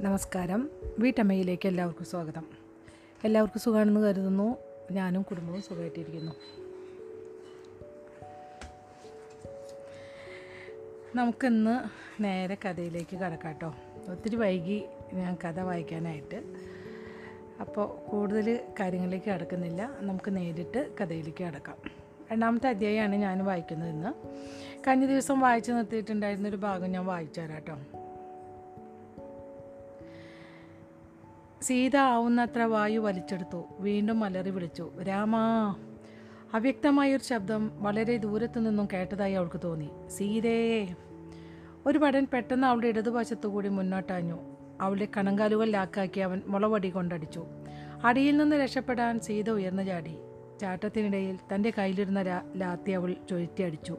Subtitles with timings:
[0.00, 0.70] നമസ്കാരം.
[0.98, 2.46] വീട്ടമ്മയിലേക്ക് എല്ലാവർക്കും സ്വാഗതം.
[3.24, 4.56] എല്ലാവർക്കും സുഖമാണെന്ന് കരുതുന്നു.
[4.90, 6.32] ഞാനും കുടുംബവും സുഖമായിട്ടിരിക്കുന്നു.
[11.14, 11.74] നമുക്കിന്ന്
[12.22, 13.74] നേരെ കഥയിലേക്ക് കടക്കാം കേട്ടോ.
[14.10, 16.42] ഒത്തിരി വൈകി ഞാൻ കഥ വായിക്കാനായിട്ട്.
[17.60, 19.90] അപ്പോൾ കൂടുതൽ കാര്യങ്ങളിലേക്ക് കടക്കുന്നില്ല.
[20.00, 21.76] നമുക്ക് നേരിട്ട് കഥയിലേക്ക് കടക്കാം.
[22.32, 24.28] രണ്ടാമത്തെ അധ്യായമാണ് ഞാൻ വായിക്കുന്നത് ഇന്ന്.
[24.88, 27.99] കഴിഞ്ഞ ദിവസം വായിച്ചു നിർത്തിയിട്ടുണ്ടായിരുന്നൊരു ഭാഗം ഞാൻ വായിച്ചു തരാം കേട്ടോ.
[31.70, 33.64] സീത ആവുന്നത്ര വായു വലിച്ചെടുത്തു.
[33.78, 35.74] വീണ്ടും അലറി വിളിച്ചു രാമാ.
[36.54, 39.90] അവ്യക്തമായൊരു ശബ്ദം വളരെ ദൂരത്തു നിന്നും കേട്ടതായി അവൾക്ക് തോന്നി.
[40.08, 40.94] സീതേ.
[41.86, 44.38] ഒരു പടൻ പെട്ടെന്ന് അവളുടെ ഇടതുവശത്തു കൂടി മുന്നോട്ടാഞ്ഞു.
[44.80, 47.46] അവളുടെ കണങ്കാലുകൾ ലാക്കാക്കി അവൻ മുളവടി കൊണ്ടടിച്ചു.
[48.04, 50.16] അടിയിൽ നിന്ന് രക്ഷപ്പെടാൻ സീത ഉയർന്നു ചാടി.
[50.60, 52.22] ചാട്ടത്തിനിടയിൽ തന്റെ കയ്യിലിരുന്ന
[52.56, 53.96] ലാത്തി അവൾ ചുഴറ്റിയടിച്ചു.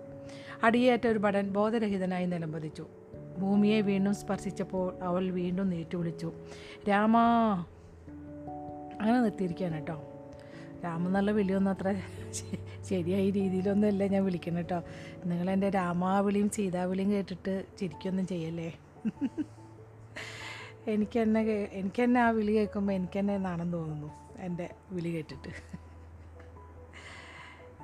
[0.64, 2.88] അടിയേറ്റ ഒരു പടൻ ബോധരഹിതനായി നിലംപതിച്ചു.
[3.42, 6.34] ഭൂമിയെ വീണ്ടും സ്പർശിച്ചപ്പോൾ അവൾ വീണ്ടും നീറ്റു വിളിച്ചു.
[6.90, 7.26] രാമാ.
[9.02, 10.04] അങ്ങനെ നിർത്തിയിരിക്കുകയാണ് കേട്ടോ.
[10.84, 12.02] രാമ എന്നുള്ള വിളിയൊന്നും അത്ര
[12.82, 14.84] ശരിയായ രീതിയിലൊന്നുമല്ല ഞാൻ വിളിക്കുന്നത് കേട്ടോ.
[15.26, 18.80] നിങ്ങളെന്റെ രാമാവിളിയും സീതാവിളിയും കേട്ടിട്ട് ചിരിക്കൊന്നും ചെയ്യല്ലേ?
[20.88, 24.08] എനിക്ക് തന്നെ എനിക്ക് തന്നെ ആ വിളി കേൾക്കുമ്പോൾ എനിക്ക് തന്നെ നാണം തോന്നുന്നു
[24.40, 25.52] എന്റെ വിളി കേട്ടിട്ട്.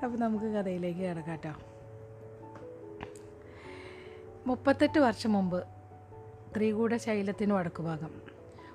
[0.03, 1.76] അപ്പോൾ നമുക്ക് കഥയിലേക്ക് കിടക്കാം കേട്ടോ.
[4.47, 5.63] മുപ്പത്തെട്ട് വർഷം മുമ്പ്
[6.55, 8.21] ത്രികൂട ശൈലത്തിന് വടക്കുഭാഗം.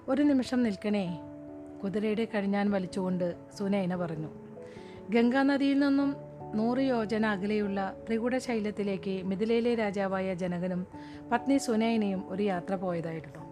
[0.09, 1.21] ഒരു നിമിഷം നിൽക്കണേ.
[1.85, 4.29] കുതിരയുടെ കഴിഞ്ഞാൻ വലിച്ചുകൊണ്ട് സുനൈന പറഞ്ഞു
[5.11, 6.17] ഗംഗാനദിയിൽ നിന്നും
[6.55, 10.87] നൂറ് യോജന അകലെയുള്ള ത്രികൂട ശൈലത്തിലേക്ക് മിഥിലയിലെ രാജാവായ ജനകനും
[11.33, 13.43] പത്നി സുനൈനയും ഒരു യാത്ര പോയതായിരുന്നു.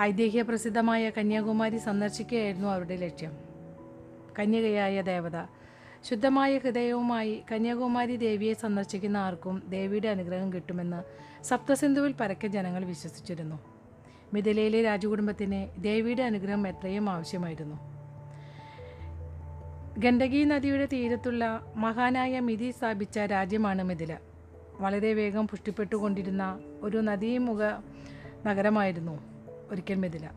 [0.00, 3.32] ഐതിഹ്യ പ്രസിദ്ധമായ കന്യാകുമാരി സന്ദർശിക്കുകയായിരുന്നു അവരുടെ ലക്ഷ്യം.
[4.38, 5.36] കന്യകയായ ദേവത
[6.04, 11.00] ശുദ്ധമായ ഹൃദയവുമായി കന്യാകുമാരി ദേവിയെ സന്ദർശിക്കുന്ന ആർക്കും ദേവിയുടെ അനുഗ്രഹം കിട്ടുമെന്ന്
[11.44, 13.58] സപ്തസിന്ധുവിൽ പരക്കെ ജനങ്ങൾ വിശ്വസിച്ചിരുന്നു.
[14.34, 17.76] മിഥിലയിലെ രാജകുടുംബത്തിന് ദേവിയുടെ അനുഗ്രഹം എത്രയും ആവശ്യമായിരുന്നു.
[19.98, 24.18] ഗണ്ഡകി നദിയുടെ തീരത്തുള്ള മഹാനായ മിഥി സ്ഥാപിച്ച രാജ്യമാണ് മിഥില.
[24.80, 27.62] വളരെ വേഗം പുഷ്ടിപ്പെട്ടുകൊണ്ടിരുന്ന ഒരു നദീമുഖ
[28.46, 29.18] നഗരമായിരുന്നു
[29.70, 30.28] ഒരിക്കൽ മിഥില.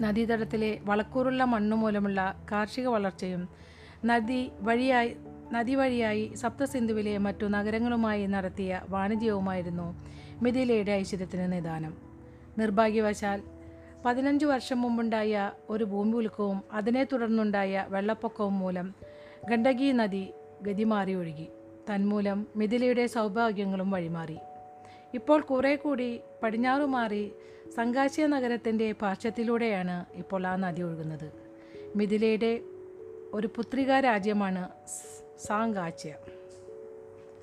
[0.00, 3.48] നദീതടത്തിലെ വളക്കൂറുള്ള മണ്ണു മൂലമുള്ള കാർഷിക വളർച്ചയും
[4.04, 5.16] നദി വഴിയായി
[5.52, 10.02] നദി വഴിയായി സപ്തസിന്ധുവിലെ മറ്റു നഗരങ്ങളുമായി നടത്തിയ വാണിജ്യവുമായിരുന്നു
[10.42, 11.96] മിഥിലയുടെ ഐശ്വര്യത്തിന് നിദാനം.
[12.58, 13.42] നിർഭാഗ്യവശാൽ
[14.04, 18.94] പതിനഞ്ച് വർഷം മുമ്പുണ്ടായ ഒരു ഭൂമി ഉൽക്കവും അതിനെ തുടർന്നുണ്ടായ വെള്ളപ്പൊക്കവും മൂലം
[19.48, 20.30] ഗണ്ഡകി നദി
[20.62, 21.48] ഗതിമാറി ഒഴുകി.
[21.90, 24.38] തന്മൂലം മിഥിലയുടെ സൗഭാഗ്യങ്ങളും വഴിമാറി.
[25.14, 27.32] ഇപ്പോൾ കുറേ കൂടി പടിഞ്ഞാറു മാറി
[27.76, 31.32] സംഘാശ്യ നഗരത്തിന്റെ പാർശ്വത്തിലൂടെയാണ് ഇപ്പോൾ ആ നദി ഒഴുകുന്നത്.
[31.96, 32.60] മിഥിലയുടെ
[33.36, 34.68] ഒരു പുത്രിക രാജ്യമാണ്
[35.44, 36.14] സാങ്കാശ്യ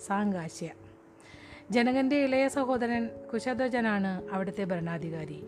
[0.07, 0.69] സാങ്കാശ്യ
[1.71, 5.43] ജനകന്റെ ഇളയ സഹോദരൻ കുശധ്വജനാണ് അവിടുത്തെ ഭരണാധികാരി.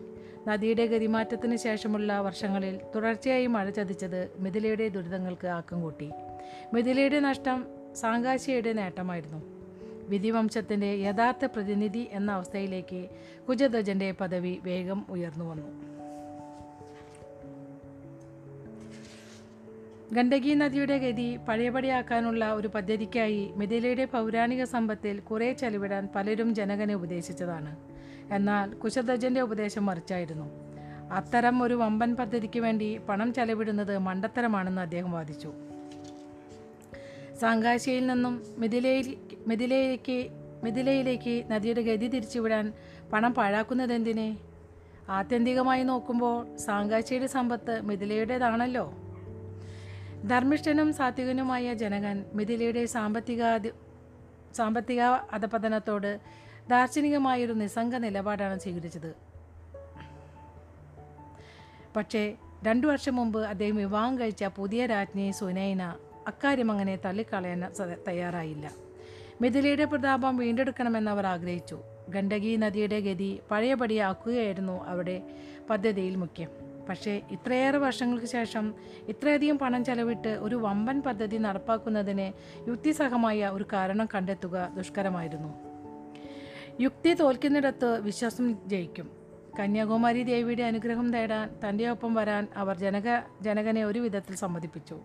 [0.48, 6.10] നദിയുടെ ഗതിമാറ്റത്തിന് ശേഷമുള്ള വർഷങ്ങളിൽ തുടർച്ചയായി മഴ ചതിച്ചത് മിഥിലയുടെ ദുരിതങ്ങൾക്ക് ആക്കം കൂട്ടി.
[6.74, 9.42] മിഥിലയുടെ നഷ്ടം സാങ്കാശ്യയുടെ നേട്ടമായിരുന്നു.
[10.08, 13.08] വിധിവംശത്തിന്റെ യഥാർത്ഥ പ്രതിനിധി എന്ന അവസ്ഥയിലേക്ക്
[13.48, 15.95] കുജധ്വജന്റെ പദവി വേഗം ഉയർന്നു വന്നു.
[20.12, 27.76] ഗണ്ഡകി നദിയുടെ ഗതി പഴയപടിയാക്കാനുള്ള ഒരു പദ്ധതിക്കായി മിഥിലയുടെ പൗരാണിക സമ്പത്തിൽ കുറേ ചെലവിടാൻ പലരും ജനകനെ ഉപദേശിച്ചതാണ്.
[28.34, 30.50] എന്നാൽ കുശധ്വജന്റെ ഉപദേശം മറിച്ചായിരുന്നു.
[31.12, 35.52] അത്തരം ഒരു വമ്പൻ പദ്ധതിക്ക് വേണ്ടി പണം ചെലവിടുന്നത് മണ്ടത്തരമാണെന്ന് അദ്ദേഹം വാദിച്ചു.
[37.40, 40.28] സാങ്കാശിയിൽ നിന്നും മിഥിലയിൽ മിഥിലയിലേക്ക്
[40.64, 42.72] മിഥിലയിലേക്ക് നദിയുടെ ഗതി തിരിച്ചുവിടാൻ
[43.12, 44.36] പണം പാഴാക്കുന്നതെന്തിനെ?
[45.08, 49.05] ആത്യന്തികമായി നോക്കുമ്പോൾ സാങ്കാശിയുടെ സമ്പത്ത് മിഥിലയുടേതാണല്ലോ.
[50.26, 53.42] ധർമ്മിഷ്ഠനും സാത്വികനുമായ ജനകൻ മിഥിലയുടെ സാമ്പത്തിക
[54.54, 56.20] സാമ്പത്തിക അധപതനത്തോട്
[56.68, 59.14] ദാർശനികമായൊരു നിസ്സംഗ നിലപാടാണ് സ്വീകരിച്ചത്.
[61.96, 62.34] പക്ഷേ
[62.66, 67.64] രണ്ടു വർഷം മുമ്പ് അദ്ദേഹം വിവാഹം കഴിച്ച പുതിയ രാജ്ഞി സുനൈന അക്കാര്യം അങ്ങനെ തള്ളിക്കളയാൻ
[68.08, 68.72] തയ്യാറായില്ല.
[69.40, 71.80] മിഥിലയുടെ പ്രതാപം വീണ്ടെടുക്കണമെന്ന് അവർ ആഗ്രഹിച്ചു.
[72.08, 75.22] ഗണ്ഡകി നദിയുടെ ഗതി പഴയപടിയാക്കുകയായിരുന്നു അവിടെ
[75.70, 76.65] പദ്ധതിയിൽ മുഖ്യം.
[76.88, 78.74] പക്ഷേ ഇത്രയേറെ വർഷങ്ങൾക്ക് ശേഷം
[79.08, 82.32] ഇത്രയധികം പണം ചെലവിട്ട് ഒരു വമ്പൻ പദ്ധതി നടപ്പാക്കുന്നതിന്
[82.68, 85.48] യുക്തിസഹമായ ഒരു കാരണം കണ്ടെത്തുക ദുഷ്കരമായിരുന്നു.
[86.80, 89.10] യുക്തി തോൽക്കുന്നിടത്ത് വിശ്വാസം ജയിക്കും.
[89.58, 95.00] കന്യാകുമാരി ദേവിയുടെ അനുഗ്രഹം തേടാൻ തന്റെ ഒപ്പം വരാൻ അവർ ജനക ജനകനെ ഒരു വിധത്തിൽ സമ്മതിപ്പിച്ചു.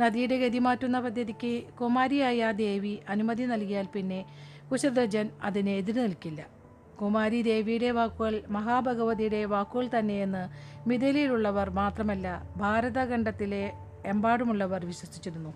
[0.00, 4.24] നദിയുടെ ഗതി മാറ്റുന്ന പദ്ധതിക്ക് കുമാരിയായ ദേവി അനുമതി നൽകിയാൽ പിന്നെ
[4.72, 6.61] കുശധ്വജൻ അതിനെ എതിർ നിൽക്കില്ല
[7.00, 10.42] കുമാരി ദേവിയുടെ വാക്കുകൾ മഹാഭഗവതിയുടെ വാക്കുകൾ തന്നെയെന്ന്
[10.88, 13.72] മിഥിലയിലുള്ളവർ മാത്രമല്ല ഭാരതഖണ്ഡത്തിലെ
[14.06, 15.54] എമ്പാടുമുള്ളവർ വിശ്വസിച്ചിരുന്നു.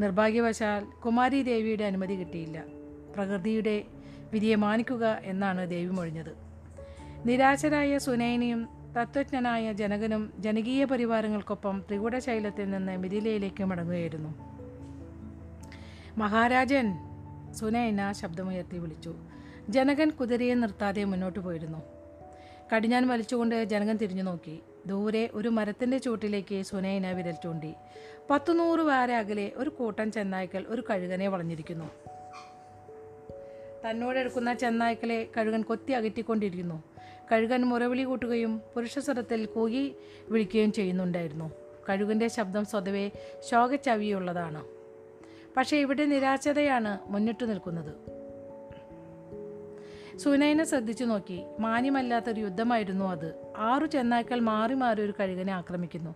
[0.00, 2.64] നിർഭാഗ്യവശാൽ കുമാരി ദേവിയുടെ അനുമതി കിട്ടിയില്ല.
[3.16, 3.84] പ്രകൃതിയുടെ
[4.32, 6.36] വിധിയെ മാനിക്കുക എന്നാണ് ദേവി മൊഴിഞ്ഞത്.
[7.26, 14.34] നിരാശരായ സുനൈനയും തത്വജ്ഞനായ ജനകനും ജനകീയ പരിവാരങ്ങൾക്കൊപ്പം ത്രികുടശൈലത്തിൽ നിന്ന് മിഥിലയിലേക്ക് മടങ്ങുകയായിരുന്നു.
[16.18, 16.98] മഹാരാജൻ
[17.52, 19.31] സുനൈന ശബ്ദമുയർത്തി വിളിച്ചു.
[19.68, 21.78] ജനകൻ കുതിരയെ നിർത്താതെ മുന്നോട്ട് പോയിരുന്നു.
[22.76, 24.60] കടിഞ്ഞാൻ വലിച്ചുകൊണ്ട് ജനകൻ തിരിഞ്ഞു നോക്കി.
[24.86, 27.74] ദൂരെ ഒരു മരത്തിന്റെ ചൂട്ടിലേക്ക് സുനൈന വിരൽ ചൂണ്ടി.
[28.30, 31.84] പത്തുനൂറ് വാര അകലെ ഒരു കൂട്ടം ചെന്നായ്ക്കൾ ഒരു കഴുകനെ വളഞ്ഞിരിക്കുന്നു.
[33.86, 36.82] തന്നോടെടുക്കുന്ന ചെന്നായ്ക്കളെ കഴുകൻ കൊത്തി അകറ്റിക്കൊണ്ടിരിക്കുന്നു.
[37.32, 39.94] കഴുകൻ മുറവിളി കൂട്ടുകയും പുരുഷസ്വരത്തിൽ കൂകി
[40.28, 41.50] വിളിക്കുകയും ചെയ്യുന്നുണ്ടായിരുന്നു.
[41.88, 43.10] കഴുകന്റെ ശബ്ദം സ്വതവേ
[43.50, 44.64] ശോകച്ചവിയുള്ളതാണ്.
[45.56, 47.94] പക്ഷേ ഇവിടെ നിരാശതയാണ് മുന്നിട്ടു നിൽക്കുന്നത്.
[50.16, 51.42] സുനൈനെ ശ്രദ്ധിച്ചു നോക്കി.
[51.60, 53.34] മാന്യമല്ലാത്തൊരു യുദ്ധമായിരുന്നു അത്.
[53.56, 56.14] ആറു ചെന്നായ്ക്കൾ മാറി മാറി ഒരു കഴുകനെ ആക്രമിക്കുന്നു.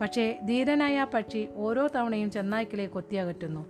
[0.00, 3.66] പക്ഷേ ധീരനായ ആ പക്ഷി ഓരോ തവണയും ചെന്നായ്ക്കളെ കൊത്തിയകറ്റുന്നു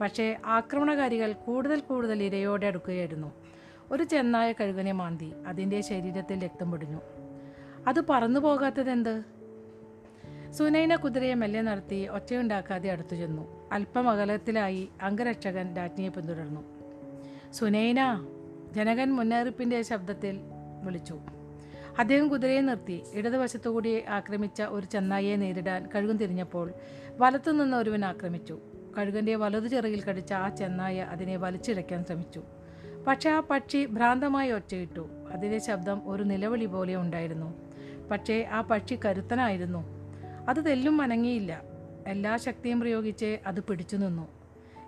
[0.00, 3.32] പക്ഷേ ആക്രമണകാരികൾ കൂടുതൽ കൂടുതൽ ഇരയോടെ അടുക്കുകയായിരുന്നു.
[3.90, 5.32] ഒരു ചെന്നായ കഴുകനെ മാന്തി.
[5.46, 7.00] അതിന്റെ ശരീരത്തിൽ രക്തം പൊടിഞ്ഞു.
[7.88, 9.22] അത് പറന്നു പോകാത്തതെന്ത്?
[10.50, 13.68] സുനൈന കുതിരയെ മെല്ലെ നടത്തി ഒച്ചയുണ്ടാക്കാതെ അടുത്തു ചെന്നു.
[13.72, 16.60] അല്പം അകലത്തിലായി അംഗരക്ഷകൻ രാജ്ഞിയെ പിന്തുടർന്നു.
[17.52, 18.26] സുനൈന
[18.76, 20.40] ജനകൻ മുന്നറിയിപ്പിന്റെ ശബ്ദത്തിൽ
[20.84, 21.20] വിളിച്ചു.
[21.98, 26.72] അദ്ദേഹം കുതിരയെ നിർത്തി ഇടതുവശത്തുകൂടി ആക്രമിച്ച ഒരു ചെന്നായിയെ നേരിടാൻ കഴുകൻ തിരിഞ്ഞപ്പോൾ
[27.16, 28.58] വലത്തുനിന്ന് ഒരുവൻ ആക്രമിച്ചു.
[28.98, 32.42] കഴുകന്റെ വലതു ചിറകിൽ കടിച്ച ആ ചെന്നായ അതിനെ വലിച്ചിഴയ്ക്കാൻ ശ്രമിച്ചു.
[33.06, 35.08] പക്ഷേ ആ പക്ഷി ഭ്രാന്തമായി ഒച്ചയിട്ടു.
[35.30, 37.54] അതിന്റെ ശബ്ദം ഒരു നിലവിളി പോലെ ഉണ്ടായിരുന്നു.
[38.10, 39.84] പക്ഷേ ആ പക്ഷി കരുത്തനായിരുന്നു.
[40.48, 41.62] അത് തെല്ലും അനങ്ങിയില്ല.
[42.06, 44.28] എല്ലാ ശക്തിയും പ്രയോഗിച്ച് അത് പിടിച്ചു നിന്നു.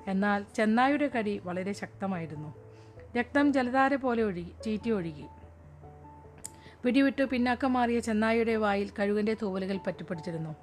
[0.06, 2.67] എന്നാൽ ചെന്നായുടെ കടി വളരെ ശക്തമായിരുന്നു.
[3.16, 5.24] രക്തം ജലധാര പോലെ ഒഴുകി ചീറ്റി ഒഴുകി.
[6.84, 10.56] പിടിവിട്ട് പിന്നാക്കം മാറിയ ചെന്നായിയുടെ വായിൽ കഴുകന്റെ തൂവലുകൾ പറ്റിപ്പിടിച്ചിരുന്നു.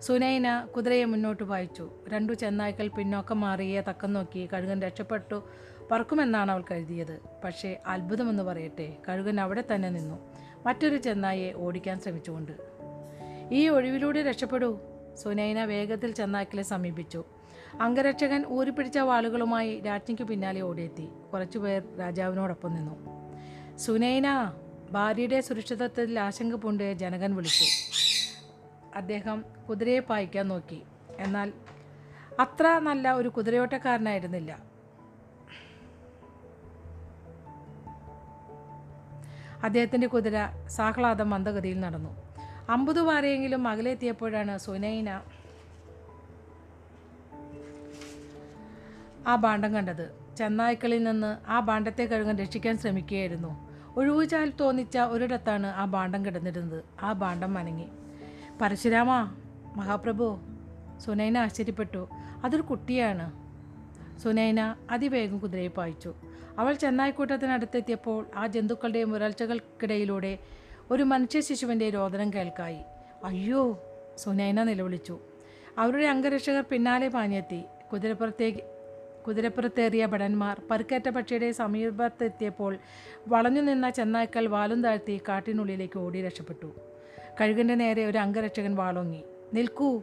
[0.00, 1.90] സുനൈന കുതിരയെ മുന്നോട്ട് വായിച്ചു.
[2.08, 5.48] രണ്ടു ചെന്നായ്ക്കൾ പിന്നോക്കം മാറിയ തക്കം നോക്കി കഴുകൻ രക്ഷപ്പെട്ടു.
[5.90, 7.20] പറക്കുമെന്നാണ് അവൾ കരുതിയത്.
[7.44, 10.18] പക്ഷേ അത്ഭുതമെന്ന് പറയട്ടെ കഴുകൻ അവിടെ തന്നെ നിന്നു.
[10.66, 12.52] മറ്റൊരു ചെന്നായെ ഓടിക്കാൻ ശ്രമിച്ചുകൊണ്ട്.
[13.52, 14.80] ഈ ഒഴിവിലൂടെ രക്ഷപ്പെടൂ.
[15.22, 17.24] സുനൈന വേഗത്തിൽ ചെന്നായ്ക്കളെ സമീപിച്ചു.
[17.80, 21.08] അംഗരക്ഷകൻ ഊരിപ്പിടിച്ച വാളുകളുമായി രാജ്ഞിക്ക് പിന്നാലെ ഓടിയെത്തി.
[21.32, 22.96] കുറച്ചുപേർ രാജാവിനോടൊപ്പം നിന്നു.
[23.76, 24.52] സുനൈന
[24.92, 27.64] ഭാര്യയുടെ സുരക്ഷിതത്വത്തിൽ ആശങ്ക പൂണ്ട് ജനകൻ വിളിച്ചു.
[28.96, 30.82] അദ്ദേഹം കുതിരയെ പായിക്കാൻ നോക്കി.
[31.18, 31.52] എന്നാൽ
[32.40, 34.58] അത്ര നല്ല ഒരു കുതിരയോട്ടക്കാരനായിരുന്നില്ല.
[39.62, 40.32] അദ്ദേഹത്തിന്റെ കുതിര
[40.66, 42.16] സാഹ്ലാദം മന്ദഗതിയിൽ നടന്നു.
[42.68, 45.22] അമ്പത് വാരയെങ്കിലും അകലെത്തിയപ്പോഴാണ് സുനൈന
[49.26, 50.14] ആ ഭാണ്ഡം കണ്ടത്.
[50.36, 53.74] ചെന്നായ്ക്കളിൽ നിന്ന് ആ ഭാണ്ഡത്തെ കഴുകൻ രക്ഷിക്കാൻ ശ്രമിക്കുകയായിരുന്നു.
[53.96, 56.84] ഒഴിവുചാൽ തോന്നിച്ച ഒരിടത്താണ് ആ ഭാണ്ഡം കിടന്നിരുന്നത്.
[57.02, 57.88] ആ ഭാണ്ഡം മനങ്ങി
[58.60, 59.36] പരശുരാമ
[59.76, 60.40] മഹാപ്രഭു
[60.98, 62.08] സുനൈന ആശ്ചര്യപ്പെട്ടു.
[62.44, 63.44] അതൊരു കുട്ടിയാണ്.
[64.18, 66.14] സുനൈന അതിവേഗം കുതിരയെ പായിച്ചു.
[66.58, 70.38] അവൾ ചെന്നായിക്കൂട്ടത്തിനടുത്തെത്തിയപ്പോൾ ആ ജന്തുക്കളുടെ മുരൾച്ചകൾക്കിടയിലൂടെ
[70.90, 72.78] ഒരു മനുഷ്യ ശിശുവിന്റെ രോദനം കേൾക്കായി.
[73.24, 73.82] അയ്യോ
[74.16, 75.20] സുനൈന നിലവിളിച്ചു.
[75.78, 77.64] അവരുടെ അംഗരക്ഷകർ പിന്നാലെ പാഞ്ഞെത്തി.
[77.92, 78.73] കുതിരപ്പുറത്തേക്ക്
[79.26, 82.78] കുതിരപ്പുറത്തേറിയ ഭടന്മാർ പരുക്കേറ്റ പക്ഷിയുടെ സമീപത്തെത്തിയപ്പോൾ
[83.28, 86.72] വളഞ്ഞു നിന്ന ചെന്നായ്ക്കൾ വാലും താഴ്ത്തി കാട്ടിനുള്ളിലേക്ക് ഓടി രക്ഷപ്പെട്ടു.
[87.40, 89.22] കഴുകന്റെ നേരെ ഒരു അംഗരക്ഷകൻ വാളോങ്ങി.
[89.54, 90.02] നിൽക്കൂ.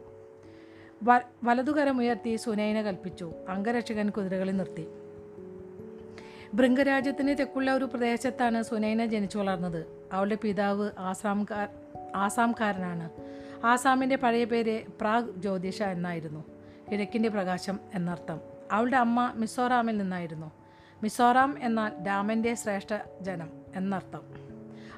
[1.02, 3.32] വ വലതുകരമുയർത്തി സുനൈന കൽപ്പിച്ചു.
[3.48, 4.86] അംഗരക്ഷകൻ കുതിരകളെ നിർത്തി.
[6.54, 9.86] ഭൃംഗരാജ്യത്തിന് തെക്കുള്ള ഒരു പ്രദേശത്താണ് സുനൈന ജനിച്ചു വളർന്നത്.
[10.12, 11.68] അവളുടെ പിതാവ് ആസാംകാർ
[12.14, 13.10] ആസാംകാരനാണ്.
[13.66, 16.44] ആസാമിന്റെ പഴയ പേര് പ്രാഗ് ജ്യോതിഷ എന്നായിരുന്നു.
[16.92, 18.51] കിഴക്കിന്റെ പ്രകാശം എന്നർത്ഥം.
[18.72, 20.52] അവളുടെ അമ്മ മിസോറാമിൽ നിന്നായിരുന്നു.
[21.02, 22.88] മിസോറാം എന്നാൽ രാമന്റെ ശ്രേഷ്ഠ
[23.20, 24.20] ജനം എന്നർത്ഥം.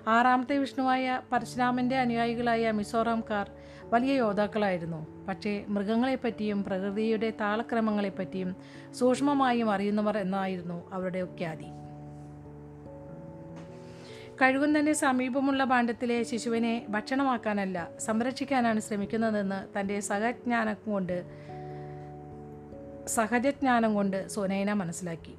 [0.09, 3.50] ആറാമത്തെ വിഷ്ണുവായ പരശുരാമന്റെ അനുയായികളായ മിസോറാംകാർ
[3.85, 5.26] വലിയ യോദ്ധാക്കളായിരുന്നു.
[5.26, 8.57] പക്ഷേ മൃഗങ്ങളെപ്പറ്റിയും പ്രകൃതിയുടെ താളക്രമങ്ങളെപ്പറ്റിയും
[8.93, 11.66] സൂക്ഷ്മമായും അറിയുന്നവർ എന്നായിരുന്നു അവരുടെ ഖ്യാതി.
[14.43, 21.25] കഴുകുന്നതിന്റെ സമീപമുള്ള ഭാണ്ഡത്തിലെ ശിശുവിനെ ഭക്ഷണമാക്കാനല്ല സംരക്ഷിക്കാനാണ് ശ്രമിക്കുന്നതെന്ന് തന്റെ സഹജ്ഞാനം കൊണ്ട്
[23.06, 25.34] സഹജജ്ഞാനം കൊണ്ട് സുനൈന മനസ്സിലാക്കി.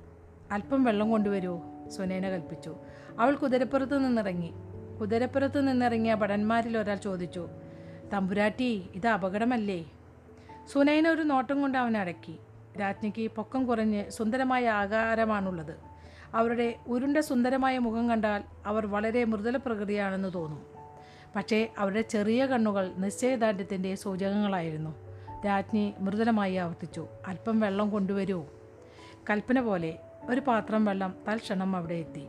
[0.52, 2.76] അല്പം വെള്ളം കൊണ്ടുവരുമോ സുനൈന കൽപ്പിച്ചു.
[3.20, 4.54] അവൾ കുതിരപ്പുറത്ത് നിന്നിറങ്ങി.
[5.02, 7.48] കുതിരപ്പുറത്ത് നിന്നിറങ്ങിയ ഭടന്മാരിൽ ഒരാൾ ചോദിച്ചു
[8.14, 9.92] തമ്പുരാട്ടി ഇത് അപകടമല്ലേ?
[10.74, 12.40] സുനൈന ഒരു നോട്ടം കൊണ്ട് അവനെ അടക്കി.
[12.80, 15.76] രാജ്ഞിക്ക് പൊക്കം കുറഞ്ഞ് സുന്ദരമായ ആകാരമാണുള്ളത്.
[16.34, 20.66] അവരുടെ ഉരുണ്ട സുന്ദരമായ മുഖം കണ്ടാൽ അവർ വളരെ മൃദുല പ്രകൃതിയാണെന്ന് തോന്നും.
[21.36, 25.05] പക്ഷേ അവരുടെ ചെറിയ കണ്ണുകൾ നിശ്ചയദാർഢ്യത്തിന്റെ സൂചകങ്ങളായിരുന്നു.
[25.46, 28.46] രാജ്ഞി മൃദുലമായി ആവർത്തിച്ചു അല്പം വെള്ളം കൊണ്ടുവരൂ.
[29.30, 30.00] കൽപ്പന പോലെ
[30.30, 32.28] ഒരു പാത്രം വെള്ളം തൽക്ഷണം അവിടെ എത്തി.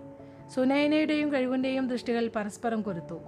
[0.55, 3.21] സുനൈനയുടെയും കഴിവിന്റെയും ദൃഷ്ടികൾ പരസ്പരം കൊരുത്തു.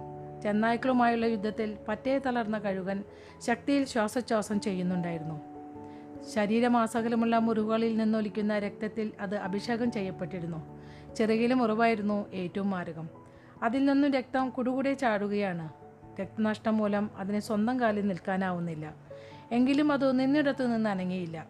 [0.43, 3.03] ചെന്നായ്ക്കളുമായുള്ള യുദ്ധത്തിൽ പറ്റേ തളർന്ന കഴുകൻ
[3.39, 5.41] ശക്തിയിൽ ശ്വാസോച്ഛ്വാസം ചെയ്യുന്നുണ്ടായിരുന്നു.
[6.35, 10.79] ശരീരമാസകലമുള്ള മുറിവുകളിൽ നിന്നൊലിക്കുന്ന രക്തത്തിൽ അത് അഭിഷേകം ചെയ്യപ്പെട്ടിരുന്നു.
[11.15, 13.09] ചെറുകിലെ മുറിവായിരുന്നു ഏറ്റവും മാരകം.
[13.63, 15.69] അതിൽ നിന്നും രക്തം കുടുകൂടെ ചാടുകയാണ്.
[16.21, 19.08] രക്തനഷ്ടം മൂലം അതിന് സ്വന്തം കാലിൽ നിൽക്കാനാവുന്നില്ല.
[19.51, 21.45] എങ്കിലും അത് നിന്നിടത്തു നിന്ന് അനങ്ങിയില്ല.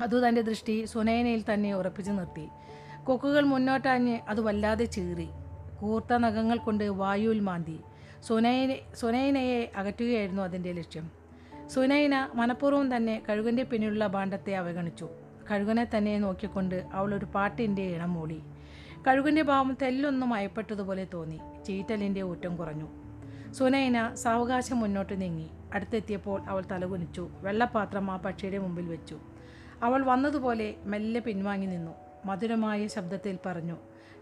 [0.00, 2.48] അതു തന്റെ ദൃഷ്ടി സുനയനയിൽ തന്നെ ഉറപ്പിച്ചു നിർത്തി.
[3.04, 5.28] കൊക്കുകൾ മുന്നോട്ടാഞ്ഞ് അത് വല്ലാതെ ചീറി.
[5.80, 7.80] കൂർത്ത നഖങ്ങൾ കൊണ്ട് വായുവിൽ മാന്തി.
[8.22, 11.10] സുനയനെ സുനയനയെ അകറ്റുകയായിരുന്നു അതിന്റെ ലക്ഷ്യം.
[11.68, 15.08] സുനൈന മനഃപൂർവം തന്നെ കഴുകന്റെ പിന്നിലുള്ള ഭാണ്ഡത്തെ അവഗണിച്ചു.
[15.50, 18.40] കഴുകനെ തന്നെ നോക്കിക്കൊണ്ട് അവൾ ഒരു പാട്ടിന്റെ ഇണം മൂളി
[19.08, 21.40] കഴുകന്റെ ഭാവം തെല്ലൊന്നും മയപ്പെട്ടതുപോലെ തോന്നി.
[21.66, 22.88] ചീറ്റലിന്റെ ഊറ്റം കുറഞ്ഞു.
[23.52, 25.50] സുനൈന സാവകാശം മുന്നോട്ട് നീങ്ങി.
[25.72, 29.20] അടുത്തെത്തിയപ്പോൾ അവൾ തലകുനിച്ചു വെള്ളപ്പാത്രം ആ പക്ഷിയുടെ മുമ്പിൽ വെച്ചു.
[29.82, 31.94] അവൾ വന്നതുപോലെ മെല്ലെ പിൻവാങ്ങി നിന്നു.
[32.24, 33.76] മധുരമായ ശബ്ദത്തിൽ പറഞ്ഞു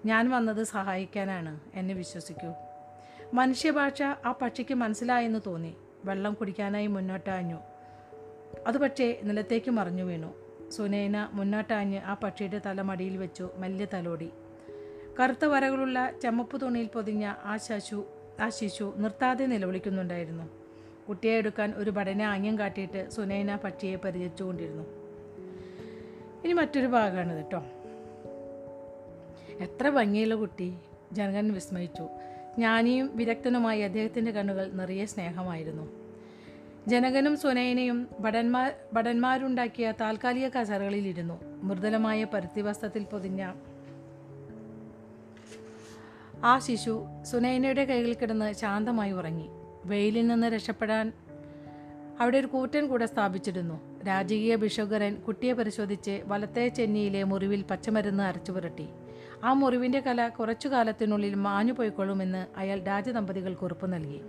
[0.05, 2.53] ഞാൻ വന്നത് സഹായിക്കാനാണ് എന്നെ വിശ്വസിക്കൂ.
[3.35, 5.75] മനുഷ്യഭാഷ ആ പക്ഷിക്ക് മനസ്സിലായെന്ന് തോന്നി.
[6.05, 7.59] വെള്ളം കുടിക്കാനായി മുന്നോട്ടാഞ്ഞു.
[8.67, 10.35] അത് പക്ഷേ നിലത്തേക്ക് മറിഞ്ഞു വീണു.
[10.71, 14.31] സുനേന മുന്നോട്ടാഞ്ഞ് ആ പക്ഷിയുടെ തല മടിയിൽ വെച്ചു മെല്ലെ തലോടി.
[15.21, 18.07] കറുത്ത വരകളുള്ള ചെമ്മപ്പ് തുണിയിൽ പൊതിഞ്ഞ ആ ശശു
[18.41, 20.58] ആ ശിശു നിർത്താതെ നിലവിളിക്കുന്നുണ്ടായിരുന്നു.
[21.09, 24.83] കുട്ടിയെ എടുക്കാൻ ഒരു ഭടനെ ആംഗ്യം കാട്ടിയിട്ട് സുനൈന പക്ഷിയെ പരിചരിച്ചുകൊണ്ടിരുന്നു
[26.45, 27.65] ഇനി മറ്റൊരു ഭാഗമാണ് കേട്ടോ.
[29.61, 30.75] എത്ര ഭംഗിയുള്ള കുട്ടി.
[31.13, 32.03] ജനകൻ വിസ്മയിച്ചു.
[32.55, 35.89] ജ്ഞാനിയും വിരക്തനുമായി അദ്ദേഹത്തിന്റെ കണ്ണുകൾ നിറയെ സ്നേഹമായിരുന്നു.
[36.89, 43.53] ജനകനും സുനൈനയും ഭടന്മാർ ഭടന്മാരുണ്ടാക്കിയ താൽക്കാലിക കസറുകളിലിരുന്നു മൃദുലമായ പരുത്തി വസ്ത്രത്തിൽ പൊതിഞ്ഞ
[46.45, 49.49] ആ ശിശു സുനൈനയുടെ കൈകളിൽ കിടന്ന് ശാന്തമായി ഉറങ്ങി.
[49.85, 51.13] വെയിലിൽ നിന്ന് രക്ഷപ്പെടാൻ
[52.21, 54.05] അവിടെ ഒരു കൂറ്റൻ കൂടെ സ്ഥാപിച്ചിരുന്നു.
[54.05, 58.89] രാജകീയ ബിഷോഗരൻ കുട്ടിയെ പരിശോധിച്ച് വലത്തെ ചെന്നിയിലെ മുറിവിൽ പച്ചമരുന്ന് അരച്ചു പുരട്ടി.
[59.45, 64.21] ആ മുറിവിന്റെ കല കുറച്ചു കാലത്തിനുള്ളിൽ മാഞ്ഞു പോയിക്കൊള്ളുമെന്ന് അയാൾ രാജദമ്പതികൾക്ക് ഉറപ്പ് നൽകി.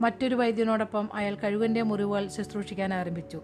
[0.00, 3.42] മറ്റൊരു വൈദ്യനോടൊപ്പം അയാൾ കഴുകന്റെ മുറിവുകൾ ശുശ്രൂഷിക്കാൻ ആരംഭിച്ചു.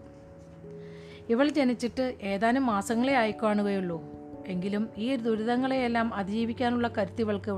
[1.28, 4.04] ഇവൾ ജനിച്ചിട്ട് ഏതാനും മാസങ്ങളെ ആയിക്കാണുകയുള്ളൂ.
[4.46, 7.50] എങ്കിലും ഈ ദുരിതങ്ങളെയെല്ലാം അതിജീവിക്കാനുള്ള കരുത്ത് ഇവൾക്ക്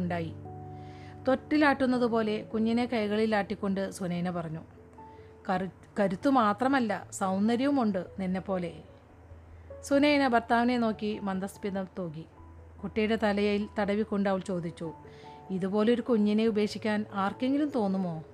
[1.20, 4.60] ഉണ്ടായി തൊട്ടിലാട്ടുന്നതുപോലെ കുഞ്ഞിനെ കൈകളിലാട്ടിക്കൊണ്ട് സുനൈന പറഞ്ഞു
[5.50, 5.68] കരു
[6.00, 8.72] കരുത്തു മാത്രമല്ല സൗന്ദര്യവുമുണ്ട് നിന്നെപ്പോലെ
[9.82, 12.24] സുനൈന ഭർത്താവിനെ നോക്കി മന്ദസ്മിതം തൂകി
[12.82, 14.92] കുട്ടിയുടെ തലയിൽ തടവിക്കൊണ്ട് അവൾ ചോദിച്ചു
[15.50, 18.24] ഇതുപോലൊരു കുഞ്ഞിനെ ഉപേക്ഷിക്കാൻ ആർക്കെങ്കിലും തോന്നുമോ?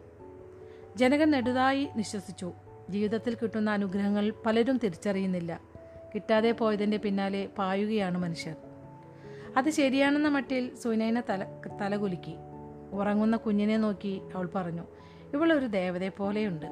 [0.97, 2.53] ജനകൻ നെടുതായി നിശ്വസിച്ചു
[2.91, 5.61] ജീവിതത്തിൽ കിട്ടുന്ന അനുഗ്രഹങ്ങൾ പലരും തിരിച്ചറിയുന്നില്ല.
[6.15, 8.57] കിട്ടാതെ പോയതിന്റെ പിന്നാലെ പായുകയാണ് മനുഷ്യർ.
[9.57, 11.45] അത് ശരിയാണെന്ന മട്ടിൽ സുനൈന തല
[11.81, 12.37] തലകുലുക്കി.
[12.97, 14.85] ഉറങ്ങുന്ന കുഞ്ഞിനെ നോക്കി അവൾ പറഞ്ഞു
[15.35, 16.67] ഇവൾ ഒരു ദേവതയെ പോലെയുണ്ട്.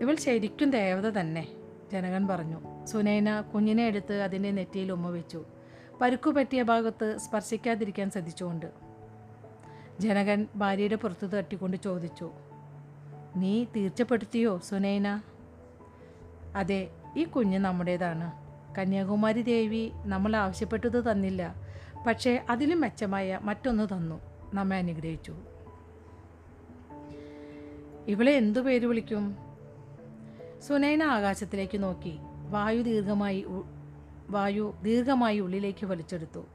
[0.00, 1.48] ഇവൾ ശരിക്കും ദേവത തന്നെ
[1.92, 2.84] ജനകൻ പറഞ്ഞു.
[2.84, 5.44] സുനൈന കുഞ്ഞിനെ എടുത്ത് അതിന്റെ നെറ്റിയിൽ ഉമ്മ വെച്ചു
[6.00, 8.66] പരുക്കു പറ്റിയ ഭാഗത്ത് സ്പർശിക്കാതിരിക്കാൻ ശ്രദ്ധിച്ചുകൊണ്ട്.
[10.00, 12.30] ജനകൻ ഭാര്യയുടെ പുറത്ത് തട്ടിക്കൊണ്ട് ചോദിച്ചു
[13.36, 15.08] നീ തീർച്ചപ്പെടുത്തിയോ സുനൈന?
[16.56, 18.28] അതെ ഈ കുഞ്ഞ് നമ്മുടേതാണ്.
[18.78, 21.63] കന്യാകുമാരി ദേവി നമ്മൾ ആവശ്യപ്പെട്ടത് തന്നില്ല.
[22.06, 24.20] പക്ഷേ അതിലും മെച്ചമായ മറ്റൊന്ന് തന്നു.
[24.54, 25.34] നമ്മെ അനുഗ്രഹിച്ചു.
[28.06, 29.36] ഇവളെ എന്തു പേര് വിളിക്കും?
[30.68, 32.18] സുനൈന ആകാശത്തിലേക്ക് നോക്കി.
[32.50, 33.44] വായു ദീർഘമായി
[34.28, 36.46] വായു ദീർഘമായി ഉള്ളിലേക്ക് വലിച്ചെടുത്തു.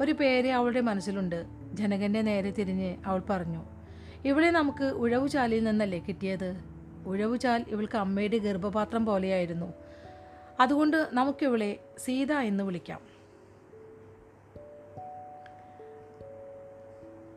[0.00, 1.44] ഒരു പേര് അവളുടെ മനസ്സിലുണ്ട്.
[1.72, 3.64] ജനകന്റെ നേരെ തിരിഞ്ഞ് അവൾ പറഞ്ഞു
[4.24, 6.60] ഇവളെ നമുക്ക് ഉഴവുചാലിൽ നിന്നല്ലേ കിട്ടിയത്?
[7.06, 9.72] ഉഴവുചാൽ ഇവൾക്ക് അമ്മയുടെ ഗർഭപാത്രം പോലെയായിരുന്നു.
[10.60, 13.13] അതുകൊണ്ട് നമുക്കിവളെ സീത എന്ന് വിളിക്കാം.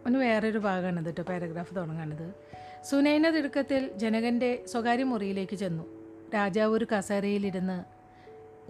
[0.08, 2.34] ഒന്ന് വേറൊരു ഭാഗമാണ് കേട്ടോ പാരഗ്രാഫ് തുടങ്ങാനത്.
[2.84, 5.84] സുനൈന തിടുക്കത്തിൽ ജനകന്റെ സ്വകാര്യ മുറിയിലേക്ക് ചെന്നു.
[6.36, 7.84] രാജാവ് ഒരു കസേരയിലിരുന്ന്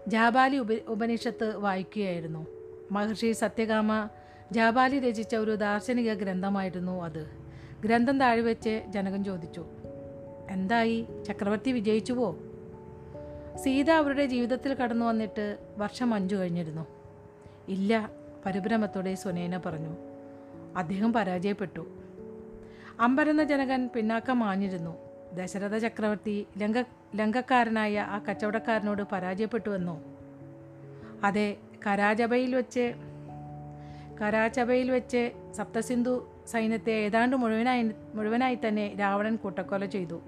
[0.10, 2.48] ജാബാലി ഉപ ഉപനിഷത്ത് വായിക്കുകയായിരുന്നു.
[2.92, 4.10] മഹർഷി സത്യകാമ
[4.52, 7.28] ജാബാലി രചിച്ച ഒരു ദാർശനിക ഗ്രന്ഥമായിരുന്നു അത്.
[7.84, 9.66] ഗ്രന്ഥം താഴെ വെച്ച് ജനകൻ ചോദിച്ചു
[10.50, 11.06] എന്തായി?
[11.26, 12.38] ചക്രവർത്തി വിജയിച്ചുവോ?
[13.56, 16.86] സീത അവരുടെ ജീവിതത്തിൽ കടന്നു വന്നിട്ട് വർഷം അഞ്ചു കഴിഞ്ഞിരുന്നു.
[17.68, 18.12] ഇല്ല
[18.46, 20.07] പരിഭ്രമത്തോടെ സുനേന പറഞ്ഞു.
[20.76, 21.88] അദ്ദേഹം പരാജയപ്പെട്ടു.
[23.00, 24.98] അമ്പരന്ന ജനകൻ പിന്നാക്കം മാഞ്ഞിരുന്നു.
[25.34, 26.84] ദശരഥ ചക്രവർത്തി ലങ്ക
[27.16, 30.04] ലങ്കക്കാരനായ ആ കച്ചവടക്കാരനോട് പരാജയപ്പെട്ടുവെന്നോ?
[31.24, 31.58] അതെ
[31.88, 32.94] കരാചബയിൽ വെച്ച്
[34.22, 40.22] കരാചബയിൽ വെച്ച് സപ്തസിന്ധു സൈന്യത്തെ ഏതാണ്ട് മുഴുവനായി മുഴുവനായി തന്നെ രാവണൻ കൂട്ടക്കൊല ചെയ്തു.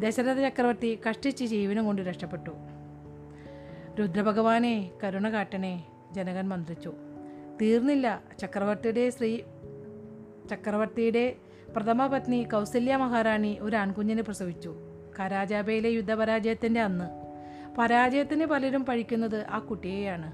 [0.00, 2.50] ദശരഥ ചക്രവർത്തി കഷ്ടിച്ച് ജീവനും കൊണ്ട് രക്ഷപ്പെട്ടു.
[3.98, 6.92] രുദ്രഭഗവാനെ കരുണ കാട്ടണേ ജനകൻ മന്ത്രിച്ചു.
[7.60, 9.40] തീർന്നില്ല ചക്രവർത്തിയുടെ സ്ത്രീ
[10.50, 11.36] ചക്രവർത്തിയുടെ
[11.76, 14.74] പ്രഥമ പത്നി കൗസല്യ മഹാറാണി ഒരു ആൺകുഞ്ഞിനെ പ്രസവിച്ചു.
[15.20, 17.26] കരാജാബയിലെ യുദ്ധപരാജയത്തിന്റെ അന്ന്
[17.78, 20.32] പരാജയത്തിന് പലരും പഴിക്കുന്നത് ആ കുട്ടിയെയാണ്.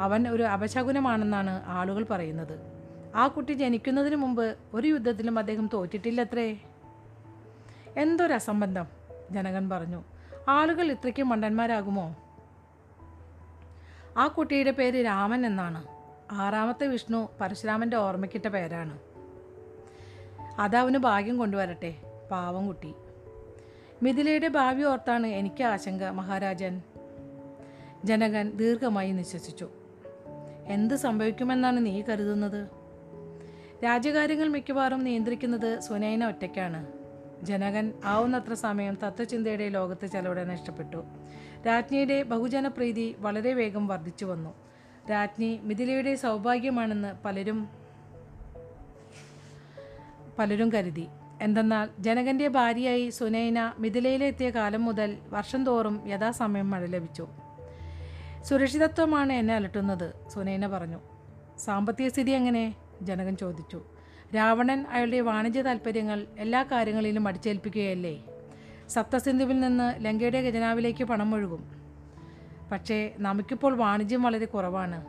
[0.00, 2.58] അവൻ ഒരു അപശകുനമാണെന്നാണ് ആളുകൾ പറയുന്നത്.
[3.14, 6.56] ആ കുട്ടി ജനിക്കുന്നതിന് മുമ്പ് ഒരു യുദ്ധത്തിലും അദ്ദേഹം തോറ്റിട്ടില്ലത്രേ.
[7.96, 8.86] എന്തൊരു അസംബന്ധം
[9.30, 10.04] ജനകൻ പറഞ്ഞു.
[10.48, 12.16] ആളുകൾ ഇത്രയ്ക്ക് മണ്ടന്മാരാകുമോ?
[14.16, 15.84] ആ കുട്ടിയുടെ പേര് രാമൻ എന്നാണ്.
[16.32, 18.98] ആറാമത്തെ വിഷ്ണു പരശുരാമന്റെ ഓർമ്മയ്ക്കിട്ട പേരാണ്.
[20.58, 21.94] അതവന് ഭാഗ്യം കൊണ്ടുവരട്ടെ
[22.30, 22.94] പാവം കുട്ടി.
[24.02, 26.82] മിഥിലയുടെ ഭാവി ഓർത്താണ് എനിക്ക് ആശങ്ക മഹാരാജൻ.
[28.04, 29.68] ജനകൻ ദീർഘമായി നിശ്വസിച്ചു.
[30.66, 32.68] എന്ത് സംഭവിക്കുമെന്നാണ് നീ കരുതുന്നത്?
[33.84, 36.86] രാജ്യകാര്യങ്ങൾ മിക്കവാറും നിയന്ത്രിക്കുന്നത് സുനൈന ഒറ്റയ്ക്കാണ്.
[37.42, 41.04] ജനകൻ ആവുന്നത്ര സമയം തത്വചിന്തയുടെ ലോകത്ത് ചെലവിടാൻ ഇഷ്ടപ്പെട്ടു
[41.66, 44.54] രാജ്ഞിയുടെ ബഹുജനപ്രീതി വളരെ വേഗം വർദ്ധിച്ചു വന്നു.
[45.10, 47.77] രാജ്ഞി മിഥിലയുടെ സൗഭാഗ്യമാണെന്ന് പലരും
[50.38, 51.06] പലരും കരുതി.
[51.42, 57.28] എന്തെന്നാൽ ജനകന്റെ ഭാര്യയായി സുനൈന മിഥിലയിലെത്തിയ കാലം മുതൽ വർഷം തോറും യഥാസമയം മഴ ലഭിച്ചു.
[58.44, 61.00] സുരക്ഷിതത്വമാണ് എന്നെ അലട്ടുന്നത് സുനൈന പറഞ്ഞു.
[61.58, 62.74] സാമ്പത്തിക സ്ഥിതി എങ്ങനെ?
[63.02, 63.82] ജനകൻ ചോദിച്ചു.
[64.36, 68.24] രാവണൻ അയാളുടെ വാണിജ്യ താൽപ്പര്യങ്ങൾ എല്ലാ കാര്യങ്ങളിലും അടിച്ചേൽപ്പിക്കുകയല്ലേ?
[68.88, 71.82] സപ്തസിന്ധുവിൽ നിന്ന് ലങ്കയുടെ ഖജനാവിലേക്ക് പണം ഒഴുകും.
[72.72, 75.06] പക്ഷേ നമുക്കിപ്പോൾ വാണിജ്യം വളരെ കുറവാണ്.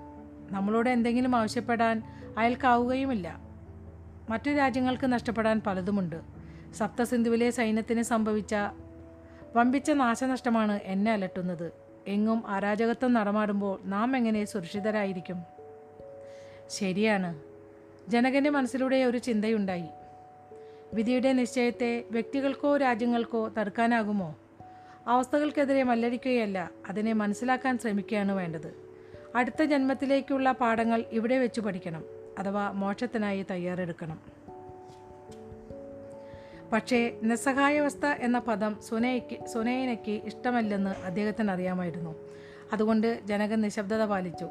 [0.53, 2.03] നമ്മളോട് എന്തെങ്കിലും ആവശ്യപ്പെടാൻ
[2.37, 3.48] അയാൾക്കാവുകയുമില്ല
[4.29, 6.15] മറ്റു രാജ്യങ്ങൾക്ക് നഷ്ടപ്പെടാൻ പലതുമുണ്ട്.
[6.75, 8.55] സപ്തസിന്ധുവിലെ സൈന്യത്തിന് സംഭവിച്ച
[9.55, 11.71] വമ്പിച്ച നാശനഷ്ടമാണ് എന്നെ അലട്ടുന്നത്.
[12.07, 15.43] എങ്ങും അരാജകത്വം നടമാടുമ്പോൾ നാം എങ്ങനെ സുരക്ഷിതരായിരിക്കും?
[16.67, 17.39] ശരിയാണ്.
[18.09, 19.85] ജനകന്റെ മനസ്സിലൂടെ ഒരു ചിന്തയുണ്ടായി.
[20.93, 24.35] വിധിയുടെ നിശ്ചയത്തെ വ്യക്തികൾക്കോ രാജ്യങ്ങൾക്കോ തടുക്കാനാകുമോ?
[25.07, 28.75] അവസ്ഥകൾക്കെതിരെ മല്ലടിക്കുകയല്ല അതിനെ മനസ്സിലാക്കാൻ ശ്രമിക്കുകയാണ് വേണ്ടത്.
[29.35, 32.18] അടുത്ത ജന്മത്തിലേക്കുള്ള പാഠങ്ങൾ ഇവിടെ വെച്ച് പഠിക്കണം.
[32.39, 34.19] അഥവാ മോക്ഷത്തിനായി തയ്യാറെടുക്കണം.
[36.73, 42.15] പക്ഷേ നിസ്സഹായാവസ്ഥ എന്ന പദം സുനയ്ക്ക് സുനയനയ്ക്ക് ഇഷ്ടമല്ലെന്ന് അദ്ദേഹത്തിന് അറിയാമായിരുന്നു
[42.73, 44.47] അതുകൊണ്ട് ജനകൻ നിശബ്ദത പാലിച്ചു.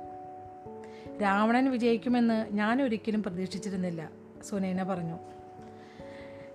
[1.23, 4.11] രാവണൻ വിജയിക്കുമെന്ന് ഞാൻ ഒരിക്കലും പ്രതീക്ഷിച്ചിരുന്നില്ല
[4.49, 5.19] സുനയന പറഞ്ഞു.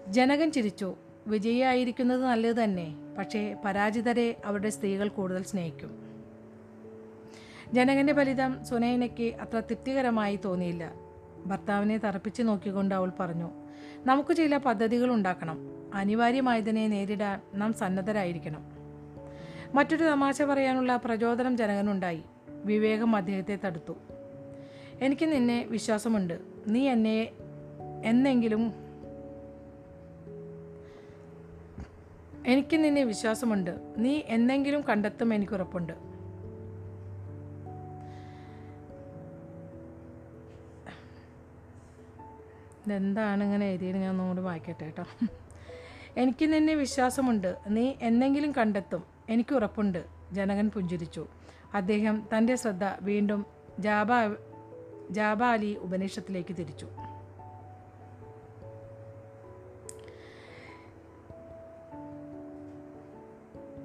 [0.07, 0.95] ജനകൻ ചിരിച്ചു.
[1.27, 6.03] വിജയിയായിരിക്കുന്നത് നല്ലത് തന്നെ പക്ഷേ പരാജിതരെ അവരുടെ സ്ത്രീകൾ കൂടുതൽ സ്നേഹിക്കും.
[7.73, 11.02] ജനകന്റെ ഫലിതം സുനൈനയ്ക്ക് അത്ര തൃപ്തികരമായി തോന്നിയില്ല.
[11.45, 13.49] ഭർത്താവിനെ തറപ്പിച്ച് നോക്കിക്കൊണ്ട് അവൾ പറഞ്ഞു
[14.05, 15.57] നമുക്ക് ചില പദ്ധതികൾ ഉണ്ടാക്കണം.
[15.93, 18.63] അനിവാര്യമായതിനെ നേരിടാൻ നാം സന്നദ്ധരായിരിക്കണം.
[19.73, 22.23] മറ്റൊരു തമാശ പറയാനുള്ള പ്രചോദനം ജനകനുണ്ടായി.
[22.49, 23.93] വിവേകം അദ്ദേഹത്തെ തടുത്തു.
[25.01, 26.39] എനിക്ക് നിന്നെ വിശ്വാസമുണ്ട്.
[26.67, 27.29] നീ എന്നെ
[28.05, 28.73] എന്നെങ്കിലും
[32.47, 33.79] എനിക്ക് നിന്നെ വിശ്വാസമുണ്ട്.
[33.97, 36.12] നീ എന്നെങ്കിലും കണ്ടെത്തും എനിക്കുറപ്പുണ്ട്
[42.85, 45.03] ഇതെന്താണ് ഇങ്ങനെ എഴുതിയത് ഞാൻ ഒന്നുകൂടി വായിക്കട്ടെ കേട്ടോ.
[46.17, 47.55] എനിക്ക് നിന്നെ വിശ്വാസമുണ്ട്.
[47.67, 49.03] നീ എന്തെങ്കിലും കണ്ടെത്തും.
[49.29, 50.03] എനിക്ക് ഉറപ്പുണ്ട്.
[50.31, 51.27] ജനകൻ പുഞ്ചിരിച്ചു.
[51.73, 53.45] അദ്ദേഹം തന്റെ ശ്രദ്ധ വീണ്ടും
[53.79, 54.07] ജാബ
[55.11, 56.87] ജാബാലി ഉപനിഷത്തിലേക്ക് തിരിച്ചു.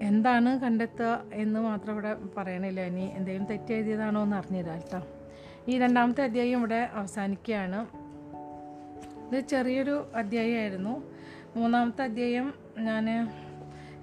[0.03, 2.81] എന്താണ് കണ്ടെത്തുക എന്ന് മാത്രം ഇവിടെ പറയണില്ല.
[2.81, 5.07] ഇനി എന്തെങ്കിലും തെറ്റെഴുതിയതാണോ എന്ന് അറിഞ്ഞുതരാം കേട്ടോ.
[5.69, 8.08] ഈ രണ്ടാമത്തെ അധ്യായം ഇവിടെ അവസാനിക്കുകയാണ്.
[9.33, 11.03] ഇത് ചെറിയൊരു അധ്യായമായിരുന്നു.
[11.57, 13.11] മൂന്നാമത്തെ അധ്യായം ഞാൻ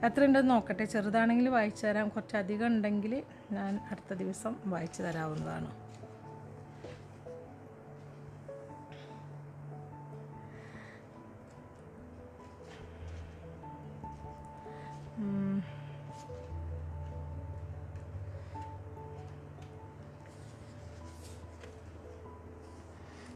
[0.06, 0.86] എത്ര ഉണ്ടെന്ന് നോക്കട്ടെ.
[0.86, 2.10] ചെറുതാണെങ്കിൽ വായിച്ചു തരാം.
[2.10, 5.86] കുറച്ചധികം ഉണ്ടെങ്കിൽ ഞാൻ അടുത്ത ദിവസം വായിച്ചു തരാവുന്നതാണ്.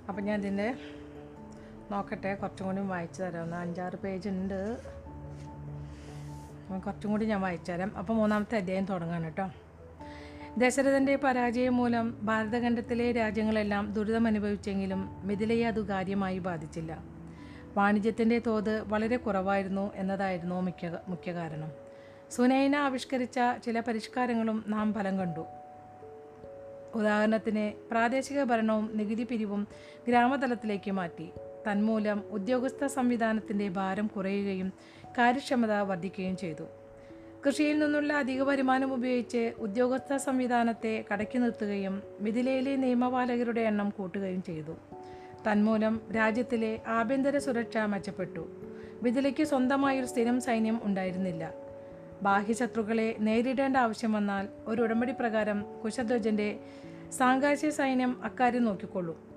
[0.09, 0.98] അപ്പം ഞാൻ ഇതിന്റെ
[1.91, 3.43] നോക്കട്ടെ കുറച്ചും കൂടി വായിച്ചു തരാം.
[3.43, 4.77] ഒന്ന് അഞ്ചാറ് പേജ് ഉണ്ട്.
[6.85, 7.97] കുറച്ചും കൂടി ഞാൻ വായിച്ചു തരാം.
[7.97, 9.49] അപ്പോൾ മൂന്നാമത്തെ അധ്യായം തുടങ്ങാണ് കേട്ടോ.
[10.57, 17.03] ദശരഥന്റെ പരാജയം മൂലം ഭാരതഖണ്ഡത്തിലെ രാജ്യങ്ങളെല്ലാം ദുരിതം അനുഭവിച്ചെങ്കിലും മിഥിലയെ അത് കാര്യമായി ബാധിച്ചില്ല.
[17.77, 21.71] വാണിജ്യത്തിന്റെ തോത് വളരെ കുറവായിരുന്നു എന്നതായിരുന്നു മുഖ്യ മുഖ്യ കാരണം.
[22.31, 25.45] സുനൈന ആവിഷ്കരിച്ച ചില പരിഷ്കാരങ്ങളും നാം ഫലം കണ്ടു.
[26.95, 29.67] ഉദാഹരണത്തിന് പ്രാദേശിക ഭരണവും നികുതി പിരിവും
[30.07, 31.29] ഗ്രാമതലത്തിലേക്ക് മാറ്റി.
[31.67, 34.73] തന്മൂലം ഉദ്യോഗസ്ഥ സംവിധാനത്തിന്റെ ഭാരം കുറയുകയും
[35.17, 36.63] കാര്യക്ഷമത വർദ്ധിക്കുകയും ചെയ്തു.
[37.45, 44.71] കൃഷിയിൽ നിന്നുള്ള അധിക വരുമാനം ഉപയോഗിച്ച് ഉദ്യോഗസ്ഥ സംവിധാനത്തെ കടക്കി നിർത്തുകയും മിഥിലയിലെ നിയമപാലകരുടെ എണ്ണം കൂട്ടുകയും ചെയ്തു.
[45.47, 48.47] തന്മൂലം രാജ്യത്തിലെ ആഭ്യന്തര സുരക്ഷ മെച്ചപ്പെട്ടു.
[49.03, 51.53] മിഥിലയ്ക്ക് സ്വന്തമായൊരു സ്ഥിരം സൈന്യം ഉണ്ടായിരുന്നില്ല.
[52.21, 56.59] ബാഹ്യശത്രുക്കളെ നേരിടേണ്ട ആവശ്യം വന്നാൽ ഒരു ഉടമ്പടി പ്രകാരം കുശധ്വജന്റെ
[57.17, 59.28] സാങ്കാശ്യ സൈന്യം അക്കാര്യം നോക്കിക്കൊള്ളും.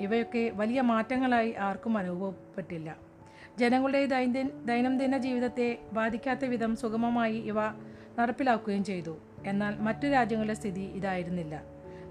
[0.00, 2.96] ഇവയൊക്കെ വലിയ മാറ്റങ്ങളായി ആർക്കും അനുഭവപ്പെട്ടില്ല.
[3.58, 7.54] ജനങ്ങളുടെ ദൈനംദിന ദൈനംദിന ജീവിതത്തെ ബാധിക്കാത്ത വിധം സുഗമമായി ഇവ
[8.18, 9.18] നടപ്പിലാക്കുകയും ചെയ്തു.
[9.46, 11.62] എന്നാൽ മറ്റു രാജ്യങ്ങളുടെ സ്ഥിതി ഇതായിരുന്നില്ല.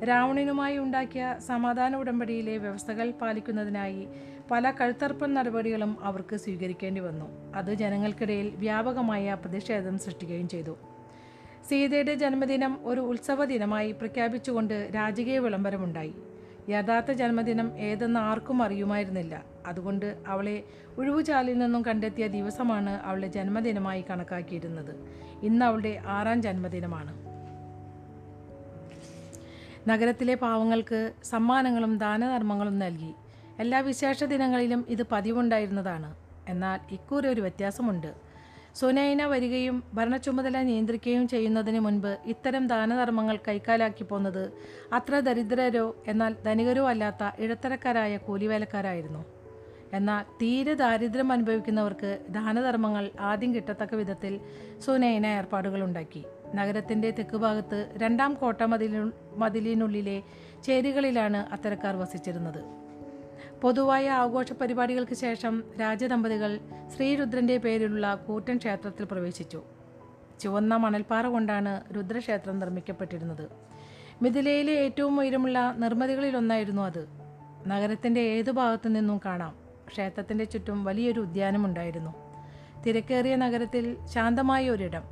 [0.04, 4.08] രാവണനുമായി ഉണ്ടാക്കിയ സമാധാന ഉടമ്പടിയിലെ വ്യവസ്ഥകൾ പാലിക്കുന്നതിനായി
[4.52, 7.56] പല കഴുത്തർപ്പൻ നടപടികളും അവർക്ക് സ്വീകരിക്കേണ്ടി വന്നു.
[7.56, 10.78] അത് ജനങ്ങൾക്കിടയിൽ വ്യാപകമായ പ്രതിഷേധം സൃഷ്ടിക്കുകയും ചെയ്തു.
[11.70, 16.14] സീതയുടെ ജന്മദിനം ഒരു ഉത്സവ ദിനമായി പ്രഖ്യാപിച്ചുകൊണ്ട് രാജകീയ വിളംബരമുണ്ടായി.
[16.70, 19.44] യഥാർത്ഥ ജന്മദിനം ഏതെന്ന് ആർക്കും അറിയുമായിരുന്നില്ല.
[19.66, 20.64] അതുകൊണ്ട് അവളെ
[20.98, 24.96] ഉഴുവുചാലിൽ നിന്നും കണ്ടെത്തിയ ദിവസമാണ് അവളുടെ ജന്മദിനമായി കണക്കാക്കിയിരുന്നത്.
[25.44, 27.30] ഇന്ന് അവളുടെ ആറാം ജന്മദിനമാണ്.
[29.90, 33.14] നഗരത്തിലെ പാവങ്ങൾക്ക് സമ്മാനങ്ങളും ദാനധർമ്മങ്ങളും നൽകി.
[33.60, 36.16] എല്ലാ വിശേഷ ദിനങ്ങളിലും ഇത് പതിവുണ്ടായിരുന്നതാണ്.
[36.50, 38.29] എന്നാൽ ഇക്കുറി ഒരു വ്യത്യാസമുണ്ട്.
[38.80, 44.44] സുനൈന വരികയും ഭരണച്ചുമതല നിയന്ത്രിക്കുകയും ചെയ്യുന്നതിന് മുൻപ് ഇത്തരം ദാനധർമ്മങ്ങൾ കൈക്കാലാക്കി പോന്നത്
[44.98, 49.22] അത്ര ദരിദ്രരോ എന്നാൽ ധനികരോ അല്ലാത്ത ഇടത്തരക്കാരായ കൂലിവേലക്കാരായിരുന്നു.
[49.98, 54.34] എന്നാൽ തീരെ ദാരിദ്ര്യം അനുഭവിക്കുന്നവർക്ക് ദാനധർമ്മങ്ങൾ ആദ്യം കിട്ടത്തക്ക വിധത്തിൽ
[54.86, 56.22] സുനൈന ഏർപ്പാടുകളുണ്ടാക്കി
[56.56, 59.02] നഗരത്തിന്റെ തെക്കുഭാഗത്ത് രണ്ടാം കോട്ട മതിലു
[59.44, 60.18] മതിലിനുള്ളിലെ
[60.66, 62.62] ചേരികളിലാണ് അത്തരക്കാർ വസിച്ചിരുന്നത്.
[63.62, 66.60] പൊതുവായ ആഘോഷ പരിപാടികൾക്ക് ശേഷം രാജദമ്പതികൾ
[66.96, 69.62] ശ്രീരുദ്രന്റെ പേരിലുള്ള കൂറ്റൻ ക്ഷേത്രത്തിൽ പ്രവേശിച്ചു.
[70.40, 73.50] ചുവന്ന മണൽപ്പാറ കൊണ്ടാണ് രുദ്രക്ഷേത്രം നിർമ്മിക്കപ്പെട്ടിരുന്നത്.
[74.22, 77.08] മിഥിലയിലെ ഏറ്റവും ഉയരമുള്ള നിർമ്മിതികളിലൊന്നായിരുന്നു അത്.
[77.68, 79.56] നഗരത്തിന്റെ ഏതു ഭാഗത്തു നിന്നും കാണാം.
[79.88, 82.14] ക്ഷേത്രത്തിന്റെ ചുറ്റും വലിയൊരു ഉദ്യാനമുണ്ടായിരുന്നു.
[82.88, 85.04] തിരക്കേറിയ നഗരത്തിൽ ശാന്തമായ ഒരിടം.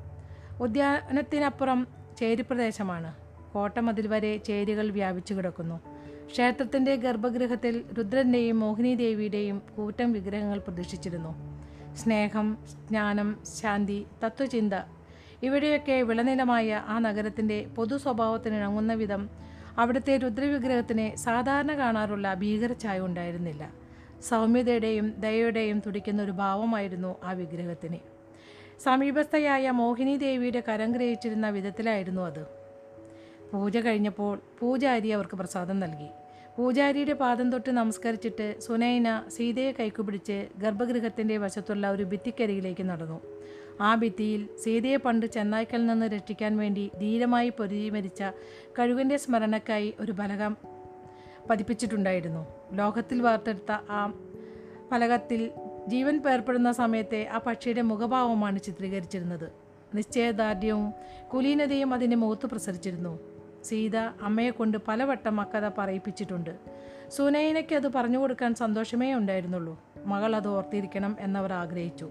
[0.61, 3.13] ഉദ്യാനത്തിനപ്പുറം ചേരി പ്രദേശമാണ്
[3.53, 5.96] കോട്ടമതിൽ വരെ ചേരികൾ വ്യാപിച്ചു കിടക്കുന്നു.
[6.31, 11.31] ക്ഷേത്രത്തിന്റെ ഗർഭഗൃഹത്തിൽ രുദ്രന്റെയും മോഹിനിദേവിയുടെയും കൂറ്റം വിഗ്രഹങ്ങൾ പ്രതിഷ്ഠിച്ചിരുന്നു
[11.95, 12.57] സ്നേഹം
[12.89, 14.73] ജ്ഞാനം ശാന്തി തത്വചിന്ത
[15.43, 19.29] ഇവിടെയൊക്കെ വിളനിലമായ ആ നഗരത്തിന്റെ പൊതു സ്വഭാവത്തിനിണങ്ങുന്ന വിധം
[19.77, 23.71] അവിടുത്തെ രുദ്രവിഗ്രഹത്തിന് സാധാരണ കാണാറുള്ള ഭീകരഛായ ഉണ്ടായിരുന്നില്ല.
[24.29, 27.99] സൗമ്യതയുടെയും ദയയുടെയും തുടിക്കുന്ന ഒരു ഭാവമായിരുന്നു ആ വിഗ്രഹത്തിന്.
[28.83, 32.43] സമീപസ്ഥയായ മോഹിനി ദേവിയുടെ കരം ഗ്രഹിച്ചിരുന്ന വിധത്തിലായിരുന്നു അത്.
[33.51, 36.09] പൂജ കഴിഞ്ഞപ്പോൾ പൂജാരി അവർക്ക് പ്രസാദം നൽകി.
[36.57, 43.21] പൂജാരിയുടെ പാദം തൊട്ട് നമസ്കരിച്ചിട്ട് സുനൈന സീതയെ കൈക്കുപിടിച്ച് ഗർഭഗൃഹത്തിന്റെ വശത്തുള്ള ഒരു ഭിത്തിക്കരികിലേക്ക് നടന്നു.
[43.81, 48.23] ആ ഭിത്തിയിൽ സീതയെ പണ്ട് ചെന്നായ്ക്കൽ നിന്ന് രക്ഷിക്കാൻ വേണ്ടി ധീരമായി പൊരുതി മരിച്ച
[48.79, 50.57] കഴുകന്റെ സ്മരണക്കായി ഒരു ഫലകം
[51.49, 52.47] പതിപ്പിച്ചിട്ടുണ്ടായിരുന്നു.
[52.73, 54.13] ലോകത്തിൽ വാർത്തെടുത്ത ആ
[54.91, 55.51] ഫലകത്തിൽ
[55.87, 59.51] ജീവൻ പേർപ്പെടുന്ന സമയത്തെ ആ പക്ഷിയുടെ മുഖഭാവമാണ് ചിത്രീകരിച്ചിരുന്നത്.
[59.95, 60.93] നിശ്ചയദാർഢ്യവും
[61.33, 63.36] കുലീനതയും അതിന്റെ മുഖത്ത് പ്രസരിച്ചിരുന്നു.
[63.67, 66.55] സീത അമ്മയെ കൊണ്ട് പലവട്ടം അക്കഥ പറയിപ്പിച്ചിട്ടുണ്ട്.
[67.09, 69.81] സുനൈനയ്ക്ക് അത് പറഞ്ഞു കൊടുക്കാൻ സന്തോഷമേ ഉണ്ടായിരുന്നുള്ളൂ.
[70.05, 72.09] മകൾ അത് ഓർത്തിരിക്കണം എന്നവർ ആഗ്രഹിച്ചു.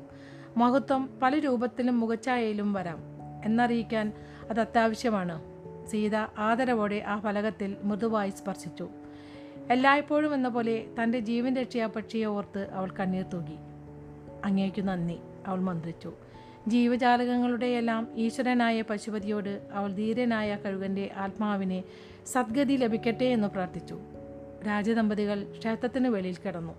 [0.57, 2.99] മഹത്വം പല രൂപത്തിലും മുഖച്ഛായയിലും വരാം.
[3.45, 4.13] എന്നറിയിക്കാൻ
[4.51, 5.43] അത് അത്യാവശ്യമാണ്.
[5.87, 8.89] സീത ആദരവോടെ ആ ഫലകത്തിൽ മൃദുവായി സ്പർശിച്ചു.
[9.71, 13.57] എല്ലായ്പ്പോഴും എന്ന പോലെ തന്റെ ജീവൻ രക്ഷയാ പക്ഷിയെ ഓർത്ത് അവൾ കണ്ണീർ തൂകി.
[14.45, 15.19] അങ്ങേക്കു നന്ദി.
[15.47, 16.13] അവൾ മന്ത്രിച്ചു.
[16.69, 21.85] ജീവജാലകങ്ങളുടെയെല്ലാം ഈശ്വരനായ പശുപതിയോട് അവൾ ധീരനായ കഴുകന്റെ ആത്മാവിനെ
[22.27, 23.97] സദ്ഗതി ലഭിക്കട്ടെ എന്ന് പ്രാർത്ഥിച്ചു.
[24.67, 26.75] രാജദമ്പതികൾ ക്ഷേത്രത്തിന് വെളിയിൽ കിടന്നു.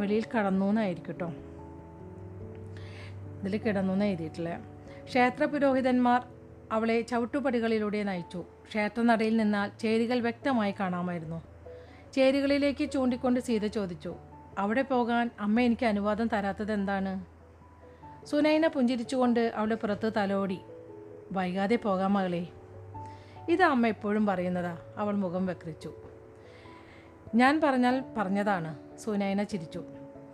[0.00, 1.48] വെളിയിൽ കടന്നു എന്നായിരിക്കട്ടോ കേട്ടോ
[3.40, 4.50] ഇതിൽ കിടന്നു എന്ന് എഴുതിയിട്ടില്ല
[5.08, 6.20] ക്ഷേത്ര പുരോഹിതന്മാർ
[6.72, 8.40] അവളെ ചവിട്ടുപടികളിലൂടെ നയിച്ചു.
[8.68, 11.40] ക്ഷേത്രനടയിൽ നിന്നാൽ ചേരികൾ വ്യക്തമായി കാണാമായിരുന്നു.
[12.14, 14.14] ചേരികളിലേക്ക് ചൂണ്ടിക്കൊണ്ട് സീത ചോദിച്ചു
[14.58, 17.12] അവിടെ പോകാൻ അമ്മ എനിക്ക് അനുവാദം തരാത്തത് എന്താണ്
[18.24, 20.60] സുനൈന പുഞ്ചിരിച്ചുകൊണ്ട് അവളുടെ പുറത്ത് തലോടി.
[21.32, 22.46] വൈകാതെ പോകാം മകളെ.
[23.48, 25.92] ഇത് അമ്മ എപ്പോഴും പറയുന്നതാ അവൾ മുഖം വെക്രിച്ചു
[27.34, 29.84] ഞാൻ പറഞ്ഞാൽ പറഞ്ഞതാണ് സുനൈന ചിരിച്ചു.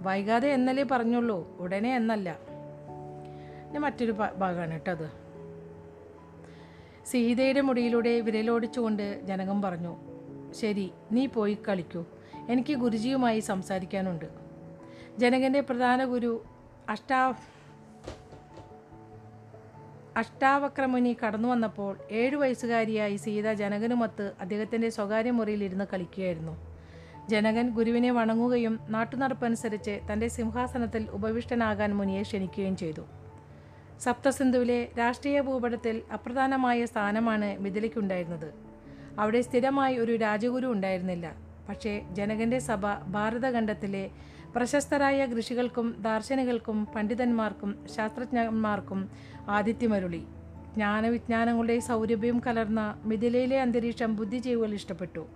[0.01, 2.39] വൈകാതെ എന്നല്ലേ പറഞ്ഞുള്ളൂ ഉടനെ എന്നല്ല.
[3.69, 5.11] ഇനി മറ്റൊരു ഭാഗമാണ് കേട്ടോ അത്.
[7.07, 9.97] സീതയുടെ മുടിയിലൂടെ വിരലോടിച്ചുകൊണ്ട് ജനകം പറഞ്ഞു.
[10.53, 12.05] ശരി നീ പോയി കളിക്കൂ.
[12.49, 14.25] എനിക്ക് ഗുരുജിയുമായി സംസാരിക്കാനുണ്ട്.
[15.19, 16.45] ജനകന്റെ പ്രധാന ഗുരു
[16.89, 17.35] അഷ്ടാ
[20.19, 26.55] അഷ്ടാവക്രമുനി കടന്നു വന്നപ്പോൾ ഏഴു വയസ്സുകാരിയായി സീത ജനകനുമൊത്ത് അദ്ദേഹത്തിന്റെ സ്വകാര്യ മുറിയിൽ ഇരുന്ന് കളിക്കുകയായിരുന്നു.
[27.29, 33.05] ജനകൻ ഗുരുവിനെ വണങ്ങുകയും നാട്ടുനടപ്പനുസരിച്ച് തന്റെ സിംഹാസനത്തിൽ ഉപവിഷ്ടനാകാൻ മുനിയെ ക്ഷണിക്കുകയും ചെയ്തു.
[34.01, 38.49] സപ്തസിന്ധുവിലെ രാഷ്ട്രീയ ഭൂപടത്തിൽ അപ്രധാനമായ സ്ഥാനമാണ് മിഥിലയ്ക്കുണ്ടായിരുന്നത്.
[39.19, 41.27] അവിടെ സ്ഥിരമായി ഒരു രാജഗുരു ഉണ്ടായിരുന്നില്ല.
[41.69, 44.11] പക്ഷേ ജനകന്റെ സഭ ഭാരതഖണ്ഡത്തിലെ
[44.57, 49.01] പ്രശസ്തരായ ഋഷികൾക്കും ദാർശനികൾക്കും പണ്ഡിതന്മാർക്കും ശാസ്ത്രജ്ഞന്മാർക്കും
[49.49, 50.23] ആതിഥ്യമരുളി
[50.75, 55.27] ജ്ഞാനവിജ്ഞാനങ്ങളുടെ സൗരഭ്യം കലർന്ന മിഥിലയിലെ അന്തരീക്ഷം ബുദ്ധിജീവികൾ ഇഷ്ടപ്പെട്ടു.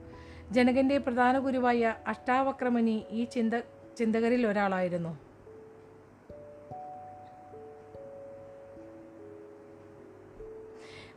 [0.51, 3.55] ജനകന്റെ പ്രധാന ഗുരുവായ അഷ്ടാവക്രമനി ഈ ചിന്ത
[3.96, 5.18] ചിന്തകരിൽ ഒരാളായിരുന്നു.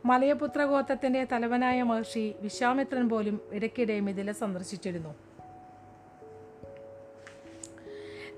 [0.04, 5.14] മലയപുത്ര ഗോത്രത്തിന്റെ തലവനായ മഹർഷി വിശ്വാമിത്രൻ പോലും ഇടയ്ക്കിടെ മിഥില സന്ദർശിച്ചിരുന്നു.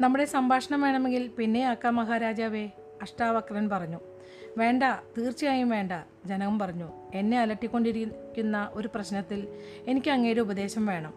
[0.01, 2.71] നമ്മുടെ സംഭാഷണം വേണമെങ്കിൽ പിന്നെ ആക്കാം മഹാരാജാവേ
[3.03, 4.01] അഷ്ടാവക്രൻ പറഞ്ഞു.
[4.59, 4.83] വേണ്ട
[5.19, 5.93] തീർച്ചയായും വേണ്ട
[6.27, 6.93] ജനകം പറഞ്ഞു.
[7.15, 9.49] എന്നെ അലട്ടിക്കൊണ്ടിരിക്കുന്ന ഒരു പ്രശ്നത്തിൽ
[9.87, 11.15] എനിക്ക് അങ്ങയുടെ ഉപദേശം വേണം.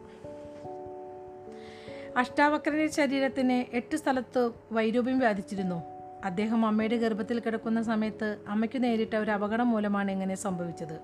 [2.17, 5.83] അഷ്ടാവക്രന്റെ ശരീരത്തിന് എട്ട് സ്ഥലത്ത് വൈരൂപ്യം വ്യാധിച്ചിരുന്നു.
[6.25, 10.99] അദ്ദേഹം അമ്മയുടെ ഗർഭത്തിൽ കിടക്കുന്ന സമയത്ത് അമ്മയ്ക്ക് നേരിട്ട ഒരു അപകടം മൂലമാണ് ഇങ്ങനെ സംഭവിച്ചത്.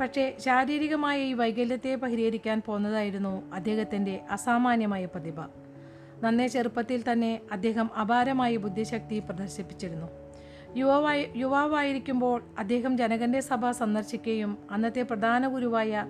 [0.00, 5.40] പക്ഷേ ശാരീരികമായ ഈ വൈകല്യത്തെ പരിഹരിക്കാൻ പോന്നതായിരുന്നു അദ്ദേഹത്തിന്റെ അസാമാന്യമായ പ്രതിഭ.
[6.22, 10.25] നന്നേ ചെറുപ്പത്തിൽ തന്നെ അദ്ദേഹം അപാരമായ ബുദ്ധിശക്തി പ്രദർശിപ്പിച്ചിരുന്നു.
[10.76, 16.06] യുവാവായി യുവാവായിരിക്കുമ്പോൾ അദ്ദേഹം ജനകന്റെ സഭ സന്ദർശിക്കുകയും അന്നത്തെ പ്രധാന ഗുരുവായ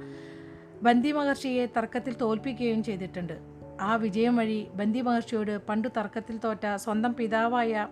[0.82, 3.36] ബന്ദി മഹർഷിയെ തർക്കത്തിൽ തോൽപ്പിക്കുകയും ചെയ്തിട്ടുണ്ട്.
[3.80, 7.88] ആ വിജയം വഴി ബന്ദി മഹർഷിയോട് പണ്ട് തർക്കത്തിൽ തോറ്റ സ്വന്തം പിതാവായ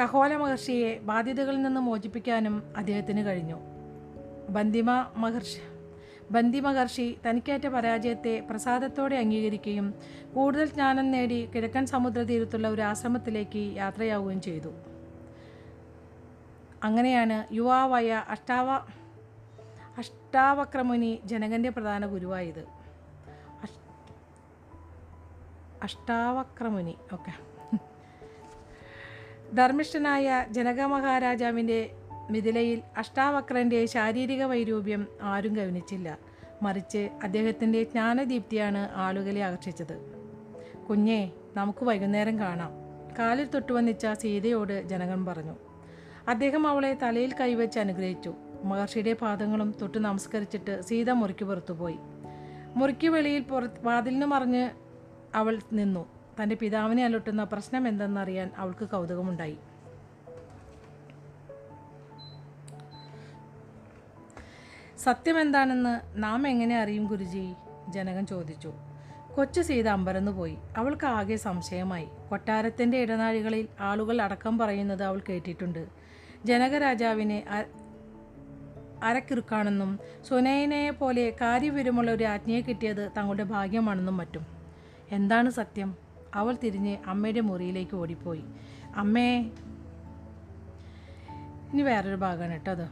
[0.00, 3.58] കഹോല മഹർഷിയെ ബാധ്യതകളിൽ നിന്ന് മോചിപ്പിക്കാനും അദ്ദേഹത്തിന് കഴിഞ്ഞു.
[4.48, 5.62] ബന്ദിമ മഹർഷി
[6.30, 9.94] ബന്ദി മഹർഷി തനിക്കേറ്റ പരാജയത്തെ പ്രസാദത്തോടെ അംഗീകരിക്കുകയും
[10.34, 14.93] കൂടുതൽ ജ്ഞാനം നേടി കിഴക്കൻ സമുദ്രതീരത്തുള്ള ഒരു ആശ്രമത്തിലേക്ക് യാത്രയാവുകയും ചെയ്തു.
[16.84, 18.68] അങ്ങനെയാണ് യുവാവായ അഷ്ടാവ
[19.98, 22.64] അഷ്ടാവക്രമുനി ജനകന്റെ പ്രധാന ഗുരുവായത്.
[25.82, 27.32] അഷ്ടാവക്രമുനി ഓക്കെ.
[29.54, 31.90] ധർമ്മിഷ്ഠനായ ജനക മഹാരാജാവിന്റെ
[32.30, 36.18] മിഥിലയിൽ അഷ്ടാവക്രന്റെ ശാരീരിക വൈരൂപ്യം ആരും ഗവനിച്ചില്ല
[36.62, 39.96] മറിച്ച് അദ്ദേഹത്തിന്റെ ജ്ഞാനദീപ്തിയാണ് ആളുകളെ ആകർഷിച്ചത്.
[40.90, 42.70] കുഞ്ഞേ നമുക്ക് വൈകുന്നേരം കാണാം.
[43.18, 45.63] കാലിൽ തൊട്ടുവന്നിച്ച സീതയോട് ജനകൻ പറഞ്ഞു
[46.28, 48.34] അദ്ദേഹം അവളെ തലയിൽ കൈവച്ച് അനുഗ്രഹിച്ചു.
[48.64, 51.96] മഹർഷിയുടെ പാദങ്ങളും തൊട്ട് നമസ്കരിച്ചിട്ട് സീത മുറിക്ക് പുറത്തുപോയി.
[52.76, 54.70] മുറിക്ക് വെളിയിൽ പുറത്ത് വാതിലിന് മറിഞ്ഞ്
[55.34, 56.08] അവൾ നിന്നു.
[56.42, 59.58] തന്റെ പിതാവിനെ അലട്ടുന്ന പ്രശ്നം എന്തെന്നറിയാൻ അവൾക്ക് കൗതുകമുണ്ടായി.
[64.98, 67.54] സത്യം എന്താണെന്ന് നാം എങ്ങനെ അറിയും ഗുരുജി?
[67.88, 68.72] ജനകൻ ചോദിച്ചു.
[69.36, 70.58] കൊച്ചു സീത അമ്പരന്ന് പോയി.
[70.76, 72.08] അവൾക്ക് ആകെ സംശയമായി.
[72.28, 76.03] കൊട്ടാരത്തിന്റെ ഇടനാഴികളിൽ ആളുകൾ അടക്കം പറയുന്നത് അവൾ കേട്ടിട്ടുണ്ട്.
[76.44, 77.44] ജനകരാജാവിനെ
[79.02, 84.46] അരക്കിറുക്കാണെന്നും സുനയനയെ പോലെ കാര്യവിരുമുള്ള ഒരു ആജ്ഞയെ കിട്ടിയത് തങ്ങളുടെ ഭാഗ്യമാണെന്നും മറ്റും.
[85.10, 85.96] എന്താണ് സത്യം?
[86.34, 88.44] അവൾ തിരിഞ്ഞ് അമ്മയുടെ മുറിയിലേക്ക് ഓടിപ്പോയി.
[88.96, 89.40] അമ്മേ
[91.72, 92.88] ഇനി വേറൊരു ഭാഗമാണ് കേട്ടോ അത്.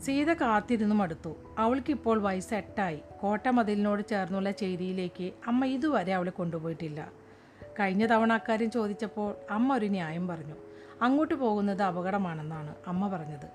[0.00, 3.00] സീത കാത്തിരുന്നു മടുത്തു അവൾക്കിപ്പോൾ വയസ്സ് എട്ടായി.
[3.20, 7.12] കോട്ടമതിലിനോട് ചേർന്നുള്ള ചേരിയിലേക്ക് അമ്മ ഇതുവരെ അവളെ കൊണ്ടുപോയിട്ടില്ല.
[7.80, 10.54] കഴിഞ്ഞ തവണ അക്കാര്യം ചോദിച്ചപ്പോൾ അമ്മ ഒരു ന്യായം പറഞ്ഞു.
[11.02, 13.48] അങ്ങോട്ട് പോകുന്നത് അപകടമാണെന്നാണ് അമ്മ പറഞ്ഞത്.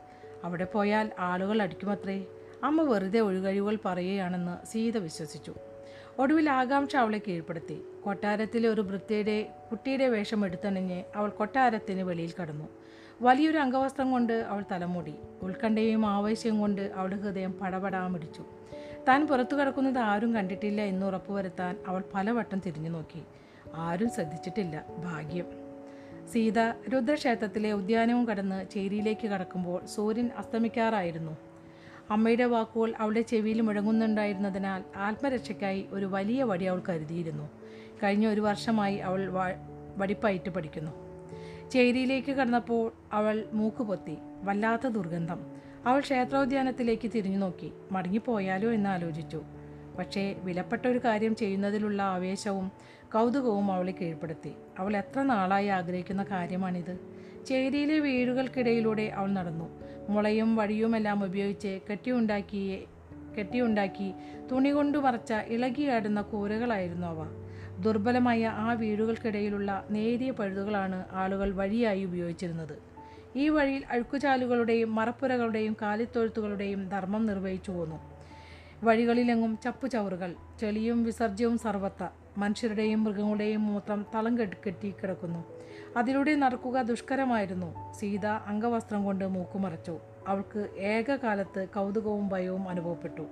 [0.43, 2.25] അവിടെ പോയാൽ ആളുകൾ അടിക്കുമത്രേ?
[2.63, 5.53] അമ്മ വെറുതെ ഒഴുകഴിവുകൾ പറയുകയാണെന്ന് സീത വിശ്വസിച്ചു.
[6.19, 7.85] ഒടുവിൽ ആകാംക്ഷ അവളെ കീഴ്പ്പെടുത്തി.
[8.03, 12.65] കൊട്ടാരത്തിലെ ഒരു വൃത്തിയുടെ കുട്ടിയുടെ വേഷം എടുത്തണിഞ്ഞ് അവൾ കൊട്ടാരത്തിന് വെളിയിൽ കടന്നു.
[13.21, 15.15] വലിയൊരു അംഗവസ്ത്രം കൊണ്ട് അവൾ തലമൂടി.
[15.41, 18.43] ഉത്കണ്ഠയും ആവേശവും കൊണ്ട് അവളുടെ ഹൃദയം പടപടാമിടിച്ചു.
[19.07, 23.23] താൻ പുറത്തു കിടക്കുന്നത് ആരും കണ്ടിട്ടില്ല എന്ന് ഉറപ്പുവരുത്താൻ അവൾ പലവട്ടം തിരിഞ്ഞു നോക്കി
[23.75, 24.83] ആരും ശ്രദ്ധിച്ചിട്ടില്ല.
[24.97, 25.64] ഭാഗ്യം.
[26.31, 26.59] സീത
[26.93, 31.37] രുദ്രക്ഷേത്രത്തിലെ ഉദ്യാനവും കടന്ന് ചേരിയിലേക്ക് കടക്കുമ്പോൾ സൂര്യൻ അസ്തമിക്കാറായിരുന്നു.
[32.09, 37.49] അമ്മയുടെ വാക്കുകൾ അവളുടെ ചെവിയിൽ മുഴങ്ങുന്നുണ്ടായിരുന്നതിനാൽ ആത്മരക്ഷയ്ക്കായി ഒരു വലിയ വടി അവൾ കരുതിയിരുന്നു.
[38.03, 39.29] കഴിഞ്ഞ ഒരു വർഷമായി അവൾ
[39.97, 40.91] വടിപ്പായിട്ട് പഠിക്കുന്നു.
[41.71, 45.39] ചേരിയിലേക്ക് കടന്നപ്പോൾ അവൾ മൂക്ക് പൊത്തി വല്ലാത്ത ദുർഗന്ധം.
[45.85, 49.43] അവൾ ക്ഷേത്രോദ്യാനത്തിലേക്ക് തിരിഞ്ഞു നോക്കി മടങ്ങിപ്പോയാലോ എന്ന് ആലോചിച്ചു.
[49.97, 52.71] പക്ഷേ വിലപ്പെട്ട ഒരു കാര്യം ചെയ്യുന്നതിലുള്ള ആവേശവും
[53.15, 54.53] കൗതുകവും അവളെ കീഴ്പ്പെടുത്തി.
[54.79, 56.99] അവൾ എത്ര നാളായി ആഗ്രഹിക്കുന്ന കാര്യമാണിത്.
[57.45, 59.79] ചേരിയിലെ വീടുകൾക്കിടയിലൂടെ അവൾ നടന്നു.
[60.09, 62.85] മുളയും വഴിയുമെല്ലാം ഉപയോഗിച്ച് കെട്ടിയുണ്ടാക്കി
[63.39, 64.13] കെട്ടിയുണ്ടാക്കി
[64.51, 67.27] തുണി കൊണ്ട് മറച്ച ഇളകിയാടുന്ന കൂരകളായിരുന്നു അവ.
[67.81, 72.77] ദുർബലമായ ആ വീടുകൾക്കിടയിലുള്ള നേരിയ പഴുതുകളാണ് ആളുകൾ വഴിയായി ഉപയോഗിച്ചിരുന്നത്.
[73.35, 77.99] ഈ വഴിയിൽ അഴുക്കുചാലുകളുടെയും മറപ്പുരകളുടെയും കാലിത്തൊഴുത്തുകളുടെയും ധർമ്മം നിർവഹിച്ചു പോന്നു.
[78.83, 82.03] വഴികളിലെങ്ങും ചപ്പുചവറുകൾ ചെളിയും വിസർജ്യവും സർവത്ത
[82.37, 85.45] മനുഷ്യരുടെയും മൃഗങ്ങളുടെയും മൂത്രം തളം കെട്ടി കിടക്കുന്നു.
[85.97, 87.93] അതിലൂടെ നടക്കുക ദുഷ്കരമായിരുന്നു.
[87.93, 89.99] സീത അംഗവസ്ത്രം കൊണ്ട് മൂക്കുമറച്ചു.
[90.27, 93.27] അവൾക്ക് ഏകകാലത്ത് കൗതുകവും ഭയവും അനുഭവപ്പെട്ടു.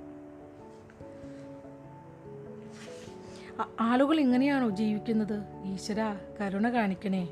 [3.79, 5.43] ആളുകൾ ഇങ്ങനെയാണോ ജീവിക്കുന്നത്?
[5.65, 7.27] ഈശ്വര കരുണ കാണിക്കണേ.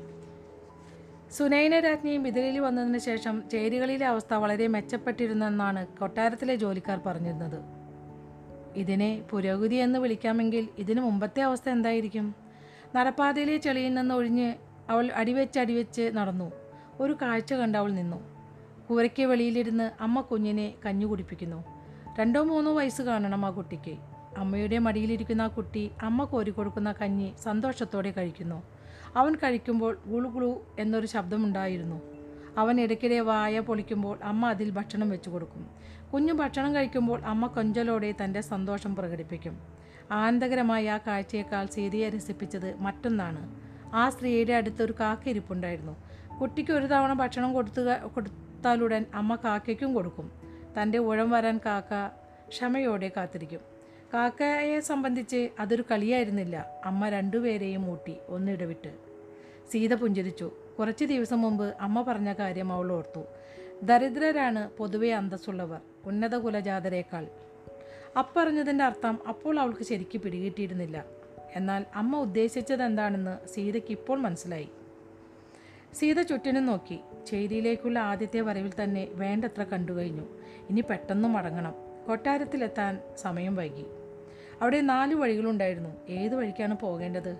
[1.30, 7.81] സുനൈന രാജ്ഞി മിഥിലയിൽ വന്നതിന് ശേഷം ചേരികളിലെ അവസ്ഥ വളരെ മെച്ചപ്പെട്ടിരുന്നെന്നാണ് കൊട്ടാരത്തിലെ ജോലിക്കാർ പറഞ്ഞിരുന്നത്.
[8.76, 12.34] ഇതിനെ പുരോഗതി എന്ന് വിളിക്കാമെങ്കിൽ ഇതിനു മുമ്പത്തെ അവസ്ഥ എന്തായിരിക്കും?
[12.96, 14.54] നടപ്പാതയിലെ ചെളിയിൽ നിന്ന് ഒഴിഞ്ഞ്
[14.90, 16.52] അവൾ അടിവെച്ച് അടിവെച്ച് നടന്നു.
[17.00, 18.16] ഒരു കാഴ്ച കണ്ട് അവൾ നിന്നു.
[18.88, 21.64] കൂരയ്ക്ക് വെളിയിലിരുന്ന് അമ്മ കുഞ്ഞിനെ കഞ്ഞു കുടിപ്പിക്കുന്നു.
[22.18, 23.96] രണ്ടോ മൂന്നോ വയസ്സ് കാണണം ആ കുട്ടിക്ക്.
[24.36, 28.62] അമ്മയുടെ മടിയിലിരിക്കുന്ന ആ കുട്ടി അമ്മ കോരിക്കൊടുക്കുന്ന കഞ്ഞി സന്തോഷത്തോടെ കഴിക്കുന്നു.
[29.16, 32.02] അവൻ കഴിക്കുമ്പോൾ ഗുളു ഗുളു എന്നൊരു ശബ്ദമുണ്ടായിരുന്നു.
[32.58, 35.70] അവൻ ഇടയ്ക്കിടെ വായ പൊളിക്കുമ്പോൾ അമ്മ അതിൽ ഭക്ഷണം വെച്ചു കൊടുക്കും
[36.14, 39.60] കുഞ്ഞു ഭക്ഷണം കഴിക്കുമ്പോൾ അമ്മ കൊഞ്ചലോടെ തന്റെ സന്തോഷം പ്രകടിപ്പിക്കും.
[40.12, 43.42] ആനന്ദകരമായ ആ കാഴ്ചയേക്കാൾ സീതയെ രസിപ്പിച്ചത് മറ്റൊന്നാണ്.
[43.94, 45.96] ആ സ്ത്രീയുടെ അടുത്തൊരു കാക്ക ഇരിപ്പുണ്ടായിരുന്നു.
[46.40, 50.32] കുട്ടിക്ക് ഒരു തവണ ഭക്ഷണം കൊടുത്തുക കൊടുത്താലുടൻ അമ്മ കാക്കയ്ക്കും കൊടുക്കും.
[50.76, 52.08] തന്റെ ഉഴം വരാൻ കാക്ക
[52.48, 53.60] ക്ഷമയോടെ കാത്തിരിക്കും.
[54.14, 56.66] കാക്കയെ സംബന്ധിച്ച് അതൊരു കളിയായിരുന്നില്ല.
[56.84, 58.92] അമ്മ രണ്ടുപേരെയും മൂട്ടി ഒന്നിടവിട്ട്.
[59.72, 60.52] സീത പുഞ്ചിരിച്ചു.
[60.78, 63.24] കുറച്ച് ദിവസം മുമ്പ് അമ്മ പറഞ്ഞ കാര്യം അവൾ ഓർത്തു.
[63.82, 67.26] ദരിദ്രരാണ് പൊതുവെ അന്തസ്സുള്ളവർ ഉന്നത കുലജാതരേക്കാൾ.
[68.18, 71.04] അപ്പറഞ്ഞതിന്റെ അർത്ഥം അപ്പോൾ അവൾക്ക് ശരിക്ക് പിടികിട്ടിയിരുന്നില്ല.
[71.56, 74.68] എന്നാൽ അമ്മ ഉദ്ദേശിച്ചത് എന്താണെന്ന് സീതയ്ക്ക് ഇപ്പോൾ മനസ്സിലായി.
[75.94, 77.00] സീത ചുറ്റിനും നോക്കി.
[77.26, 80.22] ചേരിയിലേക്കുള്ള ആദ്യത്തെ വരവിൽ തന്നെ വേണ്ടത്ര കണ്ടു കഴിഞ്ഞു.
[80.70, 81.74] ഇനി പെട്ടെന്ന് മടങ്ങണം.
[82.06, 83.84] കൊട്ടാരത്തിലെത്താൻ സമയം വൈകി.
[84.62, 85.90] അവിടെ നാല് വഴികളുണ്ടായിരുന്നു.
[86.08, 87.36] ഏത് വഴിക്കാണ് പോകേണ്ടത്?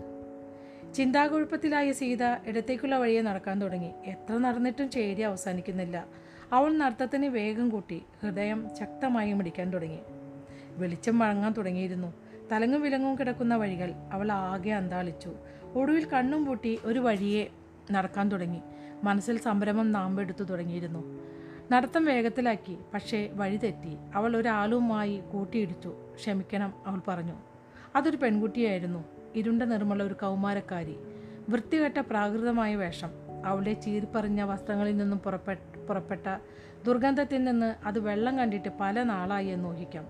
[0.94, 3.92] ചിന്താകുഴപ്പത്തിലായ സീത ഇടത്തേക്കുള്ള വഴിയെ നടക്കാൻ തുടങ്ങി.
[4.06, 6.06] എത്ര നടന്നിട്ടും ചേരി അവസാനിക്കുന്നില്ല.
[6.52, 9.98] അവൾ നടത്തത്തിന് വേഗം കൂട്ടി ഹൃദയം ശക്തമായി മിടിക്കാൻ തുടങ്ങി.
[10.76, 12.14] വെളിച്ചം വഴങ്ങാൻ തുടങ്ങിയിരുന്നു.
[12.52, 15.32] തലങ്ങും വിലങ്ങും കിടക്കുന്ന വഴികൾ അവൾ ആകെ അന്താളിച്ചു.
[15.74, 17.50] ഒടുവിൽ കണ്ണും പൂട്ടി ഒരു വഴിയെ
[17.92, 18.60] നടക്കാൻ തുടങ്ങി.
[19.04, 21.20] മനസ്സിൽ സംരംഭം നാമ്പെടുത്തു തുടങ്ങിയിരുന്നു.
[21.72, 23.96] നടത്തം വേഗത്തിലാക്കി പക്ഷേ വഴി തെറ്റി.
[24.14, 25.94] അവൾ ഒരാളുമായി കൂട്ടിയിടിച്ചു.
[26.14, 27.34] ക്ഷമിക്കണം അവൾ പറഞ്ഞു.
[27.96, 29.04] അതൊരു പെൺകുട്ടിയായിരുന്നു.
[29.34, 30.96] ഇരുണ്ട നിർമ്മല ഒരു കൗമാരക്കാരി.
[31.48, 33.10] വൃത്തികെട്ട പ്രാകൃതമായ വേഷം.
[33.46, 36.38] അവളുടെ ചീറിപ്പറിഞ്ഞ വസ്ത്രങ്ങളിൽ നിന്നും പുറപ്പെട്ട പുറപ്പെട്ട
[36.86, 40.06] ദുർഗന്ധത്തിൽ നിന്ന് അത് വെള്ളം കണ്ടിട്ട് പല നാളായി എന്ന് ഊഹിക്കാം.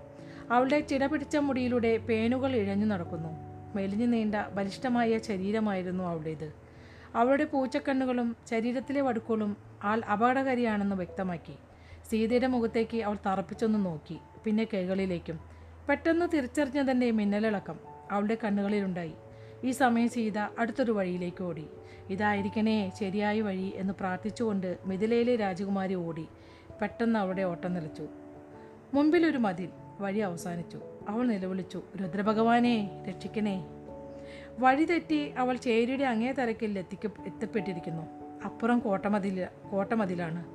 [0.51, 3.29] അവളുടെ ചിടപിടിച്ച മുടിയിലൂടെ പേനുകൾ ഇഴഞ്ഞു നടക്കുന്നു.
[3.75, 6.53] മെലിഞ്ഞു നീണ്ട ബലിഷ്ഠമായ ശരീരമായിരുന്നു അവളുടേത്.
[7.15, 11.55] അവളുടെ പൂച്ചക്കണ്ണുകളും ശരീരത്തിലെ വടുക്കുകളും ആൾ അപകടകാരിയാണെന്ന് വ്യക്തമാക്കി.
[12.09, 14.17] സീതയുടെ മുഖത്തേക്ക് അവൾ തറപ്പിച്ചൊന്ന് നോക്കി.
[14.43, 15.39] പിന്നെ കൈകളിലേക്കും.
[15.89, 17.79] പെട്ടെന്ന് തിരിച്ചറിഞ്ഞതിന്റെ മിന്നലിളക്കം
[18.11, 19.13] അവളുടെ കണ്ണുകളിലുണ്ടായി.
[19.63, 21.67] ഈ സമയം സീത അടുത്തൊരു വഴിയിലേക്ക് ഓടി.
[22.13, 26.27] ഇതായിരിക്കണേ ശരിയായ വഴി എന്ന് പ്രാർത്ഥിച്ചുകൊണ്ട് മിഥിലയിലെ രാജകുമാരി ഓടി
[26.81, 28.07] പെട്ടെന്ന് അവളുടെ ഓട്ടം നിലച്ചു
[28.93, 30.79] മുമ്പിലൊരു മതിൽ വഴി അവസാനിച്ചു.
[31.09, 33.65] അവൾ നിലവിളിച്ചു രുദ്രഭഗവാനെ രക്ഷിക്കണേ.
[34.59, 38.03] വഴി തെറ്റി അവൾ ചേരിയുടെ അങ്ങേ തരക്കിൽ എത്തിക്ക എത്തപ്പെട്ടിരിക്കുന്നു.
[38.45, 40.45] അപ്പുറം കോട്ടമതിൽ കോട്ടമതിലാണ്.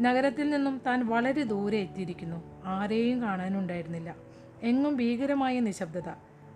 [0.00, 2.62] നഗരത്തിൽ നിന്നും താൻ വളരെ ദൂരെ എത്തിയിരിക്കുന്നു.
[2.64, 4.16] ആരെയും കാണാനുണ്ടായിരുന്നില്ല.
[4.62, 6.10] എങ്ങും ഭീകരമായ നിശബ്ദത.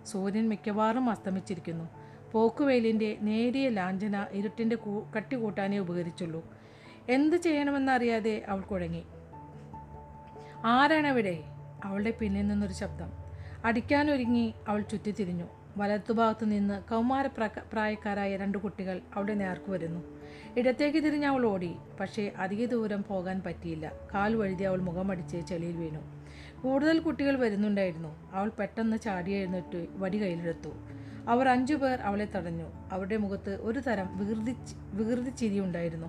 [0.05, 2.04] സൂര്യൻ മിക്കവാറും അസ്തമിച്ചിരിക്കുന്നു.
[2.35, 6.53] പോക്കുവേലിന്റെ നേരിയ ലാഞ്ചന ഇരുട്ടിന്റെ കൂ കട്ടി കൂട്ടാനേ ഉപകരിച്ചുള്ളൂ.
[7.09, 9.03] എന്ത് ചെയ്യണമെന്നറിയാതെ അവൾ കുഴങ്ങി.
[10.65, 11.43] ആരാണവിടെ?
[11.83, 13.11] അവളുടെ പിന്നിൽ നിന്നൊരു ശബ്ദം.
[13.65, 15.45] അടിക്കാനൊരുങ്ങി അവൾ ചുറ്റിത്തിരിഞ്ഞു.
[15.77, 17.27] വലത്തുഭാഗത്ത് നിന്ന് കൗമാര
[17.73, 20.21] പ്രായക്കാരായ രണ്ട് കുട്ടികൾ അവളുടെ നേർക്ക് വരുന്നു.
[20.57, 23.91] ഇടത്തേക്ക് തിരിഞ്ഞ് അവൾ ഓടി പക്ഷേ അധിക ദൂരം പോകാൻ പറ്റിയില്ല.
[24.13, 25.99] കാൽ വഴുതി അവൾ മുഖമടിച്ച് ചെളിയിൽ വീണു.
[26.61, 28.29] കൂടുതൽ കുട്ടികൾ വരുന്നുണ്ടായിരുന്നു.
[28.31, 30.69] അവൾ പെട്ടെന്ന് ചാടി എഴുന്നേറ്റ് വടി കയ്യിലെടുത്തു.
[31.27, 32.67] അവർ അഞ്ചു പേർ അവളെ തടഞ്ഞു.
[32.91, 34.55] അവരുടെ മുഖത്ത് ഒരു തരം വികൃതി
[34.93, 36.07] വികൃതി ചിരി ഉണ്ടായിരുന്നു.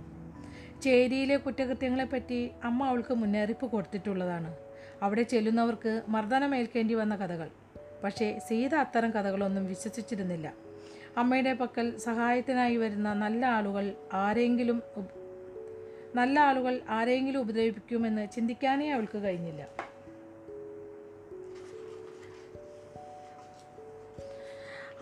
[0.83, 4.57] ചേരിയിലെ കുറ്റകൃത്യങ്ങളെപ്പറ്റി അമ്മ അവൾക്ക് മുന്നറിയിപ്പ് കൊടുത്തിട്ടുള്ളതാണ്.
[5.03, 7.49] അവിടെ ചെല്ലുന്നവർക്ക് മർദ്ദനമേൽക്കേണ്ടി വന്ന കഥകൾ.
[8.05, 10.53] പക്ഷേ സീത അത്തരം കഥകളൊന്നും വിശ്വസിച്ചിരുന്നില്ല.
[11.17, 14.83] അമ്മയുടെ പക്കൽ സഹായത്തിനായി വരുന്ന നല്ല ആളുകൾ ആരെങ്കിലും
[16.15, 19.69] നല്ല ആളുകൾ ആരെങ്കിലും ഉപദ്രവിപ്പിക്കുമെന്ന് ചിന്തിക്കാനേ അവൾക്ക് കഴിഞ്ഞില്ല.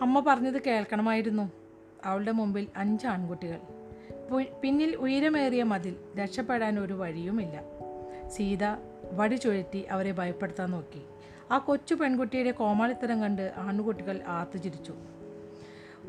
[0.01, 1.51] അമ്മ പറഞ്ഞത് കേൾക്കണമായിരുന്നു.
[2.05, 3.59] അവളുടെ മുമ്പിൽ അഞ്ച് ആൺകുട്ടികൾ.
[4.61, 7.61] പിന്നിൽ ഉയരമേറിയ മതിൽ രക്ഷപ്പെടാൻ ഒരു വഴിയുമില്ല.
[8.29, 8.63] സീത
[9.13, 11.01] വടി ചുഴറ്റി അവരെ ഭയപ്പെടുത്താൻ നോക്കി.
[11.51, 14.93] ആ കൊച്ചു പെൺകുട്ടിയുടെ കോമാളിത്തരം കണ്ട് ആൺകുട്ടികൾ ആർത്തുചിരിച്ചു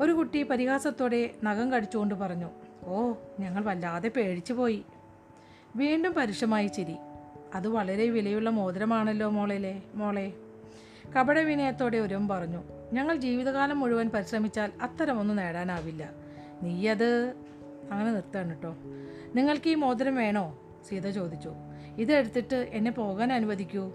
[0.01, 2.49] ഒരു കുട്ടി പരിഹാസത്തോടെ നഖം കടിച്ചുകൊണ്ട് പറഞ്ഞു
[2.85, 4.85] ഓ ഞങ്ങൾ വല്ലാതെ പേടിച്ചു പോയി.
[5.75, 6.95] വീണ്ടും പരുഷമായി ചിരി.
[7.55, 10.33] അത് വളരെ വിലയുള്ള മോതിരമാണല്ലോ മോളെ മോളെ.
[11.17, 16.09] കപടവിനയത്തോടെ ഒരുവൻ പറഞ്ഞു ഞങ്ങൾ ജീവിതകാലം മുഴുവൻ പരിശ്രമിച്ചാൽ അത്തരമൊന്നും നേടാനാവില്ല.
[16.61, 17.33] നീയത്
[17.91, 18.75] അങ്ങനെ നിർത്താണ് കേട്ടോ.
[19.35, 20.59] നിങ്ങൾക്ക് ഈ മോതിരം വേണോ?
[20.87, 21.53] സീത ചോദിച്ചു.
[21.97, 23.91] ഇതെടുത്തിട്ട് എന്നെ പോകാൻ അനുവദിക്കൂ.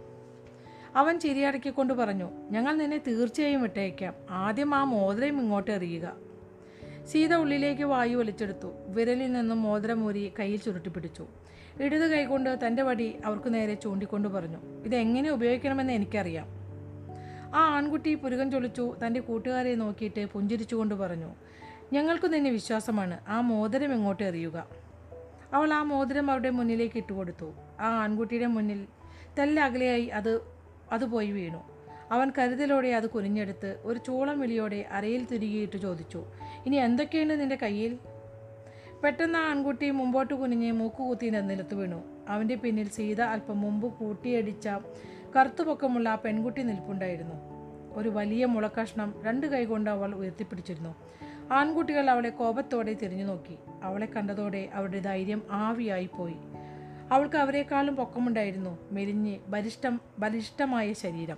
[0.96, 4.14] അവൻ ചിരിയടക്കിക്കൊണ്ട് പറഞ്ഞു ഞങ്ങൾ നിന്നെ തീർച്ചയായും വിട്ടയക്കാം.
[4.31, 6.16] ആദ്യം ആ മോതിരം ഇങ്ങോട്ട് എറിയുക.
[7.07, 8.72] സീത ഉള്ളിലേക്ക് വായു വലിച്ചെടുത്തു.
[8.88, 11.26] വിരലിൽ നിന്നും മോതിരം ഊരി കയ്യിൽ ചുരുട്ടിപ്പിടിച്ചു.
[11.81, 16.62] ഇടത് കൈകൊണ്ട് തന്റെ വടി അവർക്ക് നേരെ ചൂണ്ടിക്കൊണ്ട് പറഞ്ഞു ഇതെങ്ങനെ ഉപയോഗിക്കണമെന്ന് എനിക്കറിയാം.
[17.54, 21.34] ആ ആൺകുട്ടി പുരുകൻ ചൊളിച്ചു തന്റെ കൂട്ടുകാരെ നോക്കിയിട്ട് പുഞ്ചിരിച്ചുകൊണ്ട് പറഞ്ഞു
[21.92, 23.20] ഞങ്ങൾക്ക് നിന്നെ വിശ്വാസമാണ്.
[23.28, 24.66] ആ മോതിരം എങ്ങോട്ട് എറിയുക?
[25.52, 28.86] അവൾ ആ മോതിരം അവരുടെ മുന്നിലേക്ക് ഇട്ടുകൊടുത്തു ആ ആൺകുട്ടിയുടെ മുന്നിൽ
[29.38, 30.40] തെല്ലകലെയായി അത്
[30.92, 31.62] അത് പോയി വീണു.
[32.10, 36.24] അവൻ കരുതലോടെ അത് കുനിഞ്ഞെടുത്ത് ഒരു ചൂളം വിളിയോടെ അരയിൽ തിരികെയിട്ട് ചോദിച്ചു
[36.66, 37.98] ഇനി എന്തൊക്കെയുണ്ട് നിന്റെ കയ്യിൽ?
[39.04, 42.02] പെട്ടെന്ന് ആ ആൺകുട്ടി മുമ്പോട്ട് കുനിഞ്ഞ് മൂക്കുകുത്തി നിലത്ത് വീണു.
[42.29, 44.68] അവന്റെ പിന്നിൽ സീത അല്പം മുമ്പ് കൂട്ടിയടിച്ച
[45.37, 47.35] കറുത്തുപൊക്കമുള്ള ആ പെൺകുട്ടി നിൽപ്പുണ്ടായിരുന്നു.
[47.94, 50.94] ഒരു വലിയ മുളക്കഷ്ണം രണ്ട് കൈകൊണ്ട് അവൾ ഉയർത്തിപ്പിടിച്ചിരുന്നു.
[51.52, 53.58] ആൺകുട്ടികൾ അവളെ കോപത്തോടെ തിരിഞ്ഞു നോക്കി.
[53.83, 56.35] അവളെ കണ്ടതോടെ അവരുടെ ധൈര്യം ആവിയായി പോയി.
[57.12, 61.37] അവൾക്ക് അവരെക്കാളും പൊക്കമുണ്ടായിരുന്നു മെലിഞ്ഞ് ബലിഷ്ടം ബലിഷ്ടമായ ശരീരം.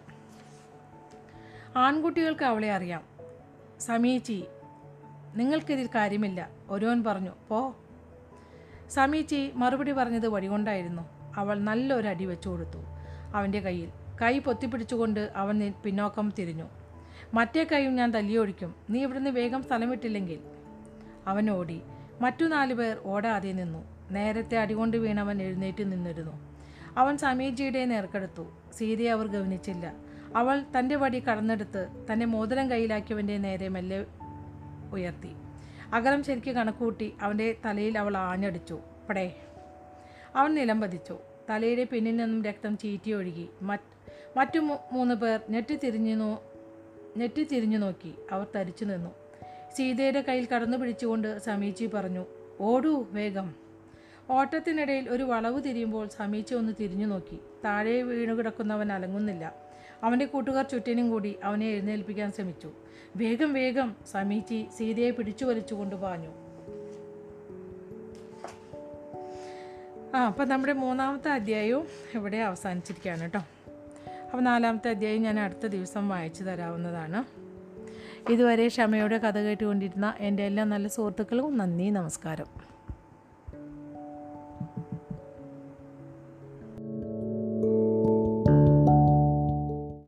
[1.76, 3.02] ആൺകുട്ടികൾക്ക് അവളെ അറിയാം.
[3.80, 4.44] സമീചി
[5.36, 6.48] നിങ്ങൾക്കിതിൽ കാര്യമില്ല.
[6.68, 7.76] ഒരുവൻ പറഞ്ഞു പോ.
[8.90, 11.02] സമീചി മറുപടി പറഞ്ഞത് വഴികൊണ്ടായിരുന്നു.
[11.36, 12.93] അവൾ നല്ലൊരു അടി വെച്ചു കൊടുത്തു
[13.34, 13.88] അവന്റെ കയ്യിൽ.
[14.22, 16.64] കൈ പൊത്തിപ്പിടിച്ചുകൊണ്ട് അവൻ പിന്നോക്കം തിരിഞ്ഞു.
[17.34, 18.74] മറ്റേ കൈയും ഞാൻ തല്ലിയൊഴിക്കും.
[18.90, 20.38] നീ ഇവിടുന്ന് വേഗം സ്ഥലം വിട്ടില്ലെങ്കിൽ
[21.26, 21.82] അവൻ ഓടി.
[22.20, 23.84] മറ്റു നാലു പേർ ഓടാതെ നിന്നു.
[24.10, 26.32] നേരത്തെ അടികൊണ്ട് വീണവൻ എഴുന്നേറ്റ് നിന്നിരുന്നു.
[26.96, 28.46] അവൻ സമീജിയുടെ നേർക്കെടുത്തു.
[28.72, 29.92] സീതയെ അവർ ഗവനിച്ചില്ല
[30.36, 34.06] അവൾ തന്റെ വടി കടന്നെടുത്ത് തന്റെ മോതിരം കയ്യിലാക്കിയവന്റെ നേരെ മെല്ലെ
[34.92, 35.34] ഉയർത്തി.
[35.94, 38.78] അകലം ശരിക്ക് കണക്കൂട്ടി അവന്റെ തലയിൽ അവൾ ആഞ്ഞടിച്ചു.
[39.08, 39.40] പടേ.
[40.36, 41.18] അവൻ നിലം പതിച്ചു
[41.50, 43.48] തലയുടെ പിന്നിൽ നിന്നും രക്തം ചീറ്റി ഒഴുകി.
[44.36, 44.58] മറ്റ്
[44.92, 46.42] മൂന്ന് പേർ ഞെട്ടി തിരിഞ്ഞു നോ
[47.16, 48.14] ഞെട്ടി തിരിഞ്ഞു നോക്കി.
[48.32, 49.10] അവർ തരിച്ചു നിന്നു.
[49.74, 52.26] സീതയുടെ കയ്യിൽ കടന്നു പിടിച്ചുകൊണ്ട് സമീച്ചി പറഞ്ഞു
[52.60, 53.54] ഓടൂ വേഗം.
[54.30, 57.38] ഓട്ടത്തിനിടയിൽ ഒരു വളവ് തിരിയുമ്പോൾ സമീച്ച ഒന്ന് തിരിഞ്ഞു നോക്കി.
[57.64, 59.54] താഴെ വീണു കിടക്കുന്നവൻ അലങ്ങുന്നില്ല.
[60.02, 62.72] അവന്റെ കൂട്ടുകാർ ചുറ്റിനും കൂടി അവനെ എഴുന്നേൽപ്പിക്കാൻ ശ്രമിച്ചു.
[63.16, 66.43] വേഗം വേഗം സമീച്ചി സീതയെ പിടിച്ചു വലിച്ചുകൊണ്ട് പാഞ്ഞു
[70.14, 73.40] ആ അപ്പം നമ്മുടെ മൂന്നാമത്തെ അധ്യായവും ഇവിടെ അവസാനിച്ചിരിക്കുകയാണ് കേട്ടോ.
[74.24, 77.24] അപ്പോൾ നാലാമത്തെ അധ്യായം ഞാൻ അടുത്ത ദിവസം വായിച്ചു തരാവുന്നതാണ്.
[78.32, 82.73] ഇതുവരെ ക്ഷമയോടെ കഥ കേട്ടുകൊണ്ടിരുന്ന എന്റെ എല്ലാ നല്ല സുഹൃത്തുക്കളും നന്ദി നമസ്കാരം.